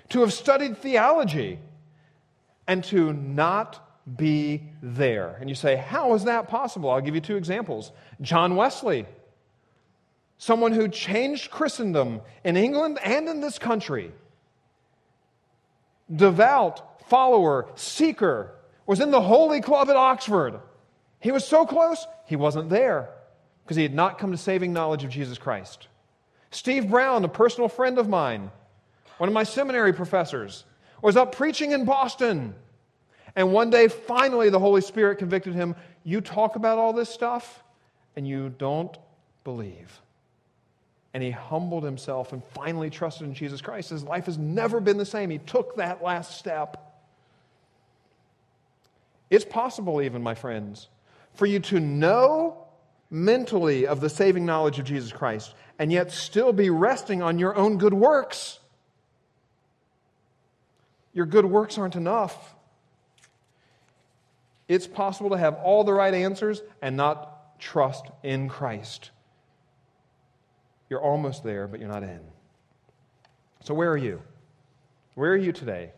to 0.09 0.21
have 0.21 0.33
studied 0.33 0.77
theology, 0.77 1.59
and 2.67 2.83
to 2.85 3.13
not 3.13 3.81
be 4.17 4.63
there. 4.81 5.37
And 5.39 5.49
you 5.49 5.55
say, 5.55 5.75
How 5.75 6.13
is 6.13 6.25
that 6.25 6.47
possible? 6.47 6.91
I'll 6.91 7.01
give 7.01 7.15
you 7.15 7.21
two 7.21 7.37
examples. 7.37 7.91
John 8.21 8.55
Wesley, 8.55 9.05
someone 10.37 10.73
who 10.73 10.87
changed 10.87 11.51
Christendom 11.51 12.21
in 12.43 12.57
England 12.57 12.99
and 13.03 13.27
in 13.27 13.41
this 13.41 13.59
country, 13.59 14.11
devout 16.13 17.01
follower, 17.09 17.67
seeker, 17.75 18.51
was 18.85 18.99
in 18.99 19.11
the 19.11 19.21
Holy 19.21 19.61
Club 19.61 19.89
at 19.89 19.95
Oxford. 19.95 20.59
He 21.19 21.31
was 21.31 21.45
so 21.45 21.65
close, 21.65 22.05
he 22.25 22.35
wasn't 22.35 22.69
there 22.69 23.09
because 23.63 23.77
he 23.77 23.83
had 23.83 23.95
not 23.95 24.19
come 24.19 24.31
to 24.31 24.37
saving 24.37 24.73
knowledge 24.73 25.03
of 25.03 25.09
Jesus 25.09 25.37
Christ. 25.37 25.87
Steve 26.51 26.89
Brown, 26.89 27.25
a 27.25 27.27
personal 27.27 27.67
friend 27.67 27.97
of 27.97 28.07
mine, 28.07 28.51
one 29.17 29.27
of 29.27 29.33
my 29.33 29.43
seminary 29.43 29.91
professors, 29.91 30.65
was 31.01 31.17
up 31.17 31.35
preaching 31.35 31.71
in 31.71 31.85
Boston. 31.85 32.53
And 33.35 33.51
one 33.51 33.69
day, 33.69 33.87
finally, 33.87 34.49
the 34.49 34.59
Holy 34.59 34.81
Spirit 34.81 35.17
convicted 35.17 35.53
him 35.53 35.75
You 36.03 36.21
talk 36.21 36.55
about 36.55 36.77
all 36.77 36.93
this 36.93 37.09
stuff, 37.09 37.63
and 38.15 38.27
you 38.27 38.49
don't 38.49 38.95
believe. 39.43 40.01
And 41.15 41.23
he 41.23 41.31
humbled 41.31 41.85
himself 41.85 42.33
and 42.33 42.43
finally 42.53 42.89
trusted 42.89 43.25
in 43.25 43.33
Jesus 43.33 43.61
Christ. 43.61 43.89
His 43.89 44.03
life 44.03 44.25
has 44.25 44.37
never 44.37 44.81
been 44.81 44.97
the 44.97 45.05
same. 45.05 45.29
He 45.29 45.37
took 45.37 45.77
that 45.77 46.03
last 46.03 46.37
step. 46.37 46.99
It's 49.29 49.45
possible, 49.45 50.01
even, 50.01 50.21
my 50.21 50.35
friends, 50.35 50.89
for 51.35 51.45
you 51.45 51.61
to 51.61 51.79
know 51.79 52.65
mentally 53.09 53.87
of 53.87 54.01
the 54.01 54.09
saving 54.09 54.45
knowledge 54.45 54.77
of 54.77 54.83
Jesus 54.83 55.13
Christ 55.13 55.53
and 55.79 55.89
yet 55.89 56.11
still 56.11 56.51
be 56.51 56.69
resting 56.69 57.21
on 57.21 57.39
your 57.39 57.55
own 57.55 57.77
good 57.77 57.93
works. 57.93 58.59
Your 61.13 61.25
good 61.25 61.45
works 61.45 61.77
aren't 61.77 61.95
enough. 61.95 62.55
It's 64.67 64.85
possible 64.85 65.29
to 65.29 65.37
have 65.37 65.55
all 65.55 65.85
the 65.85 65.93
right 65.93 66.13
answers 66.13 66.61
and 66.81 66.97
not 66.97 67.57
trust 67.57 68.03
in 68.21 68.49
Christ. 68.49 69.11
You're 70.89 71.01
almost 71.01 71.43
there, 71.43 71.67
but 71.67 71.79
you're 71.79 71.89
not 71.89 72.03
in. 72.03 72.21
So, 73.63 73.73
where 73.73 73.91
are 73.91 73.97
you? 73.97 74.21
Where 75.15 75.31
are 75.31 75.37
you 75.37 75.51
today? 75.51 75.91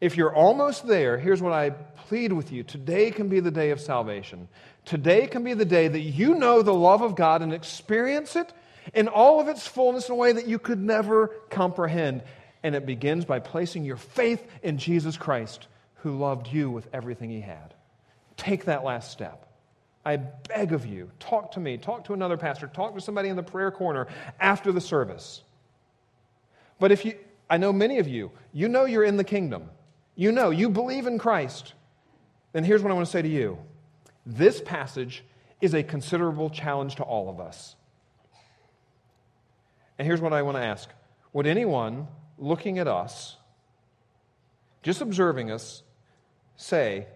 If 0.00 0.16
you're 0.16 0.34
almost 0.34 0.86
there, 0.86 1.16
here's 1.16 1.40
what 1.40 1.52
I 1.52 1.70
plead 1.70 2.32
with 2.32 2.50
you. 2.50 2.64
Today 2.64 3.10
can 3.10 3.28
be 3.28 3.40
the 3.40 3.52
day 3.52 3.70
of 3.70 3.80
salvation. 3.80 4.48
Today 4.84 5.28
can 5.28 5.44
be 5.44 5.54
the 5.54 5.64
day 5.64 5.86
that 5.86 6.00
you 6.00 6.34
know 6.34 6.62
the 6.62 6.74
love 6.74 7.02
of 7.02 7.14
God 7.14 7.40
and 7.40 7.52
experience 7.52 8.34
it 8.34 8.52
in 8.94 9.06
all 9.06 9.40
of 9.40 9.46
its 9.48 9.66
fullness 9.66 10.08
in 10.08 10.12
a 10.12 10.16
way 10.16 10.32
that 10.32 10.48
you 10.48 10.58
could 10.58 10.80
never 10.80 11.28
comprehend. 11.50 12.22
And 12.64 12.74
it 12.74 12.84
begins 12.84 13.24
by 13.24 13.38
placing 13.38 13.84
your 13.84 13.96
faith 13.96 14.44
in 14.62 14.78
Jesus 14.78 15.16
Christ, 15.16 15.68
who 15.96 16.18
loved 16.18 16.48
you 16.48 16.68
with 16.68 16.88
everything 16.92 17.30
he 17.30 17.40
had. 17.40 17.74
Take 18.36 18.64
that 18.64 18.82
last 18.82 19.12
step. 19.12 19.51
I 20.04 20.16
beg 20.16 20.72
of 20.72 20.84
you, 20.84 21.10
talk 21.20 21.52
to 21.52 21.60
me, 21.60 21.76
talk 21.76 22.04
to 22.04 22.12
another 22.12 22.36
pastor, 22.36 22.66
talk 22.66 22.94
to 22.94 23.00
somebody 23.00 23.28
in 23.28 23.36
the 23.36 23.42
prayer 23.42 23.70
corner 23.70 24.08
after 24.40 24.72
the 24.72 24.80
service. 24.80 25.42
But 26.80 26.90
if 26.90 27.04
you, 27.04 27.14
I 27.48 27.58
know 27.58 27.72
many 27.72 27.98
of 27.98 28.08
you, 28.08 28.32
you 28.52 28.68
know 28.68 28.84
you're 28.84 29.04
in 29.04 29.16
the 29.16 29.24
kingdom. 29.24 29.70
You 30.16 30.32
know, 30.32 30.50
you 30.50 30.68
believe 30.68 31.06
in 31.06 31.18
Christ. 31.18 31.74
Then 32.52 32.64
here's 32.64 32.82
what 32.82 32.90
I 32.90 32.94
want 32.94 33.06
to 33.06 33.12
say 33.12 33.22
to 33.22 33.28
you 33.28 33.58
this 34.26 34.60
passage 34.60 35.24
is 35.60 35.74
a 35.74 35.82
considerable 35.82 36.50
challenge 36.50 36.96
to 36.96 37.02
all 37.04 37.28
of 37.28 37.40
us. 37.40 37.76
And 39.98 40.06
here's 40.06 40.20
what 40.20 40.32
I 40.32 40.42
want 40.42 40.56
to 40.56 40.62
ask 40.62 40.88
Would 41.32 41.46
anyone 41.46 42.08
looking 42.38 42.78
at 42.78 42.88
us, 42.88 43.36
just 44.82 45.00
observing 45.00 45.50
us, 45.50 45.82
say, 46.56 47.06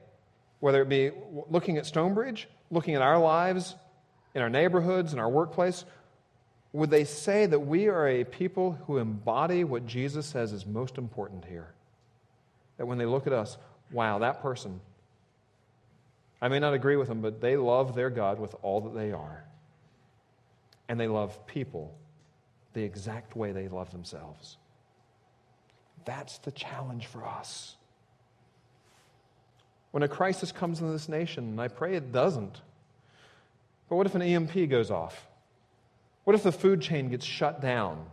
whether 0.61 0.83
it 0.83 0.89
be 0.89 1.11
looking 1.51 1.77
at 1.77 1.87
Stonebridge, 1.87 2.49
looking 2.71 2.95
at 2.95 3.03
our 3.03 3.19
lives, 3.19 3.75
in 4.35 4.43
our 4.43 4.51
neighborhoods, 4.51 5.13
in 5.13 5.19
our 5.19 5.29
workplace, 5.29 5.85
would 6.73 6.91
they 6.91 7.05
say 7.05 7.47
that 7.47 7.61
we 7.61 7.89
are 7.89 8.07
a 8.07 8.25
people 8.25 8.73
who 8.87 8.99
embody 8.99 9.65
what 9.65 9.87
Jesus 9.87 10.27
says 10.27 10.53
is 10.53 10.67
most 10.67 10.99
important 10.99 11.45
here? 11.45 11.69
That 12.77 12.87
when 12.87 12.99
they 12.99 13.07
look 13.07 13.27
at 13.27 13.33
us, 13.33 13.57
wow, 13.91 14.19
that 14.19 14.43
person, 14.43 14.81
I 16.43 16.49
may 16.49 16.59
not 16.59 16.75
agree 16.75 16.97
with 16.97 17.09
them, 17.09 17.23
but 17.23 17.41
they 17.41 17.57
love 17.57 17.95
their 17.95 18.11
God 18.11 18.39
with 18.39 18.55
all 18.63 18.83
that 18.83 18.95
they 18.95 19.13
are. 19.13 19.45
And 20.89 21.01
they 21.01 21.09
love 21.09 21.47
people 21.47 21.97
the 22.75 22.83
exact 22.83 23.35
way 23.37 23.53
they 23.53 23.69
love 23.69 23.91
themselves. 23.91 24.59
That's 26.05 26.39
the 26.39 26.53
challenge 26.53 27.07
for 27.07 27.25
us. 27.27 27.77
When 29.97 30.03
a 30.03 30.09
crisis 30.09 30.53
comes 30.53 30.83
in 30.83 30.93
this 30.93 31.09
nation, 31.09 31.45
and 31.45 31.59
I 31.59 31.69
pray 31.69 31.95
it 31.95 32.13
doesn't, 32.13 32.61
but 33.89 33.97
what 33.97 34.05
if 34.05 34.15
an 34.15 34.21
EMP 34.21 34.69
goes 34.69 34.91
off? 34.91 35.27
What 36.25 36.37
if 36.37 36.43
the 36.43 36.53
food 36.53 36.83
chain 36.83 37.09
gets 37.09 37.25
shut 37.25 37.63
down? 37.63 38.05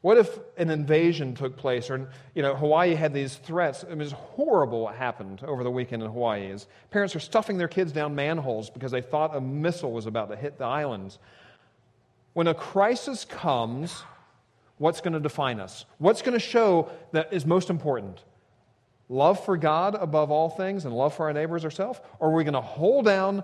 What 0.00 0.16
if 0.16 0.38
an 0.56 0.70
invasion 0.70 1.34
took 1.34 1.58
place? 1.58 1.90
Or, 1.90 2.08
you 2.34 2.40
know, 2.40 2.56
Hawaii 2.56 2.94
had 2.94 3.12
these 3.12 3.34
threats. 3.34 3.82
It 3.82 3.98
was 3.98 4.12
horrible 4.12 4.80
what 4.80 4.94
happened 4.94 5.44
over 5.44 5.62
the 5.62 5.70
weekend 5.70 6.02
in 6.02 6.08
Hawaii. 6.08 6.50
As 6.50 6.66
parents 6.90 7.14
are 7.14 7.20
stuffing 7.20 7.58
their 7.58 7.68
kids 7.68 7.92
down 7.92 8.14
manholes 8.14 8.70
because 8.70 8.90
they 8.90 9.02
thought 9.02 9.36
a 9.36 9.40
missile 9.42 9.92
was 9.92 10.06
about 10.06 10.30
to 10.30 10.36
hit 10.36 10.56
the 10.56 10.64
islands. 10.64 11.18
When 12.32 12.46
a 12.46 12.54
crisis 12.54 13.26
comes, 13.26 14.02
what's 14.78 15.02
going 15.02 15.12
to 15.12 15.20
define 15.20 15.60
us? 15.60 15.84
What's 15.98 16.22
going 16.22 16.32
to 16.32 16.40
show 16.42 16.90
that 17.12 17.34
is 17.34 17.44
most 17.44 17.68
important? 17.68 18.24
Love 19.10 19.44
for 19.44 19.56
God 19.56 19.96
above 19.96 20.30
all 20.30 20.48
things 20.48 20.84
and 20.84 20.94
love 20.94 21.12
for 21.12 21.26
our 21.26 21.32
neighbors 21.32 21.64
ourselves? 21.64 22.00
Or 22.20 22.30
are 22.30 22.34
we 22.34 22.44
going 22.44 22.54
to 22.54 22.60
hold 22.60 23.04
down, 23.04 23.42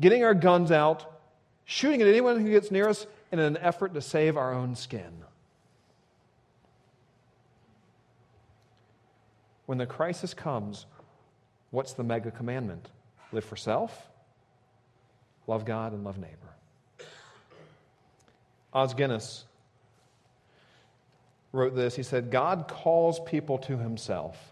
getting 0.00 0.24
our 0.24 0.34
guns 0.34 0.72
out, 0.72 1.20
shooting 1.64 2.02
at 2.02 2.08
anyone 2.08 2.40
who 2.40 2.50
gets 2.50 2.72
near 2.72 2.88
us 2.88 3.06
in 3.30 3.38
an 3.38 3.56
effort 3.58 3.94
to 3.94 4.00
save 4.00 4.36
our 4.36 4.52
own 4.52 4.74
skin? 4.74 5.22
When 9.66 9.78
the 9.78 9.86
crisis 9.86 10.34
comes, 10.34 10.86
what's 11.70 11.92
the 11.92 12.02
mega 12.02 12.32
commandment? 12.32 12.88
Live 13.30 13.44
for 13.44 13.54
self, 13.54 14.08
love 15.46 15.64
God, 15.64 15.92
and 15.92 16.02
love 16.02 16.18
neighbor. 16.18 16.34
Os 18.72 18.92
Guinness 18.92 19.44
wrote 21.52 21.76
this. 21.76 21.94
He 21.94 22.02
said, 22.02 22.32
God 22.32 22.66
calls 22.66 23.20
people 23.20 23.58
to 23.58 23.78
himself, 23.78 24.49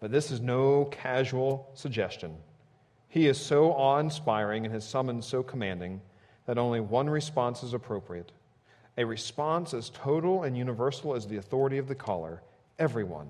but 0.00 0.10
this 0.10 0.30
is 0.30 0.40
no 0.40 0.86
casual 0.86 1.70
suggestion. 1.74 2.36
He 3.08 3.26
is 3.26 3.38
so 3.38 3.72
awe 3.72 3.98
inspiring 3.98 4.64
and 4.64 4.74
his 4.74 4.84
summons 4.84 5.26
so 5.26 5.42
commanding 5.42 6.00
that 6.46 6.58
only 6.58 6.80
one 6.80 7.08
response 7.08 7.62
is 7.62 7.74
appropriate. 7.74 8.32
A 8.96 9.04
response 9.04 9.74
as 9.74 9.90
total 9.90 10.42
and 10.44 10.56
universal 10.56 11.14
as 11.14 11.26
the 11.26 11.36
authority 11.36 11.78
of 11.78 11.88
the 11.88 11.94
caller. 11.94 12.42
Everyone, 12.78 13.28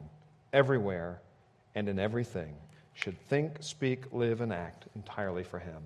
everywhere, 0.53 1.21
and 1.75 1.89
in 1.89 1.99
everything 1.99 2.55
should 2.95 3.19
think, 3.29 3.59
speak, 3.61 4.13
live, 4.13 4.41
and 4.41 4.53
act 4.53 4.87
entirely 4.97 5.45
for 5.45 5.59
Him. 5.59 5.83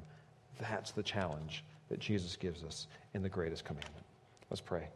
That's 0.58 0.92
the 0.92 1.02
challenge 1.02 1.64
that 1.88 2.00
Jesus 2.00 2.36
gives 2.36 2.62
us 2.62 2.86
in 3.12 3.22
the 3.22 3.28
greatest 3.28 3.64
commandment. 3.64 4.04
Let's 4.48 4.60
pray. 4.60 4.88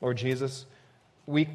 Lord 0.00 0.16
Jesus, 0.16 0.66
we, 1.26 1.48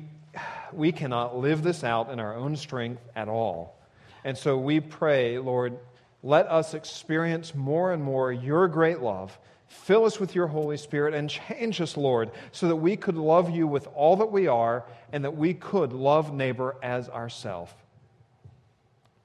we 0.71 0.91
cannot 0.91 1.37
live 1.37 1.63
this 1.63 1.83
out 1.83 2.09
in 2.09 2.19
our 2.19 2.35
own 2.35 2.55
strength 2.55 3.01
at 3.15 3.27
all. 3.27 3.77
And 4.23 4.37
so 4.37 4.57
we 4.57 4.79
pray, 4.79 5.39
Lord, 5.39 5.77
let 6.23 6.47
us 6.47 6.73
experience 6.73 7.55
more 7.55 7.93
and 7.93 8.03
more 8.03 8.31
your 8.31 8.67
great 8.67 8.99
love. 8.99 9.37
Fill 9.67 10.05
us 10.05 10.19
with 10.19 10.35
your 10.35 10.47
Holy 10.47 10.77
Spirit 10.77 11.13
and 11.13 11.29
change 11.29 11.79
us, 11.81 11.95
Lord, 11.97 12.29
so 12.51 12.67
that 12.67 12.75
we 12.75 12.97
could 12.97 13.17
love 13.17 13.49
you 13.49 13.65
with 13.65 13.87
all 13.95 14.17
that 14.17 14.31
we 14.31 14.47
are 14.47 14.83
and 15.13 15.23
that 15.23 15.35
we 15.35 15.53
could 15.53 15.93
love 15.93 16.33
neighbor 16.33 16.75
as 16.83 17.09
ourself. 17.09 17.73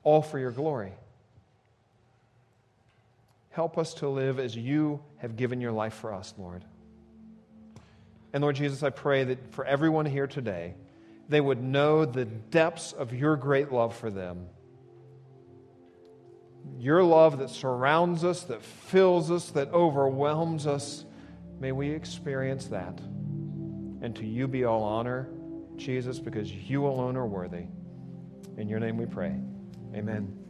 all 0.06 0.22
for 0.22 0.38
your 0.38 0.52
glory. 0.52 0.92
Help 3.50 3.76
us 3.76 3.92
to 3.94 4.08
live 4.08 4.38
as 4.38 4.54
you 4.54 5.00
have 5.18 5.36
given 5.36 5.60
your 5.60 5.72
life 5.72 5.94
for 5.94 6.14
us, 6.14 6.32
Lord. 6.38 6.62
And 8.32 8.42
Lord 8.42 8.56
Jesus, 8.56 8.82
I 8.82 8.90
pray 8.90 9.24
that 9.24 9.52
for 9.52 9.64
everyone 9.64 10.06
here 10.06 10.26
today, 10.26 10.74
they 11.28 11.40
would 11.40 11.62
know 11.62 12.04
the 12.04 12.24
depths 12.24 12.92
of 12.92 13.12
your 13.12 13.36
great 13.36 13.72
love 13.72 13.96
for 13.96 14.10
them. 14.10 14.46
Your 16.78 17.02
love 17.02 17.38
that 17.38 17.50
surrounds 17.50 18.24
us, 18.24 18.42
that 18.44 18.62
fills 18.62 19.30
us, 19.30 19.50
that 19.50 19.72
overwhelms 19.72 20.66
us. 20.66 21.04
May 21.60 21.72
we 21.72 21.90
experience 21.90 22.66
that. 22.66 22.98
And 24.02 24.14
to 24.16 24.26
you 24.26 24.46
be 24.46 24.64
all 24.64 24.82
honor, 24.82 25.28
Jesus, 25.76 26.18
because 26.18 26.52
you 26.52 26.86
alone 26.86 27.16
are 27.16 27.26
worthy. 27.26 27.66
In 28.56 28.68
your 28.68 28.80
name 28.80 28.96
we 28.96 29.06
pray. 29.06 29.34
Amen. 29.94 30.45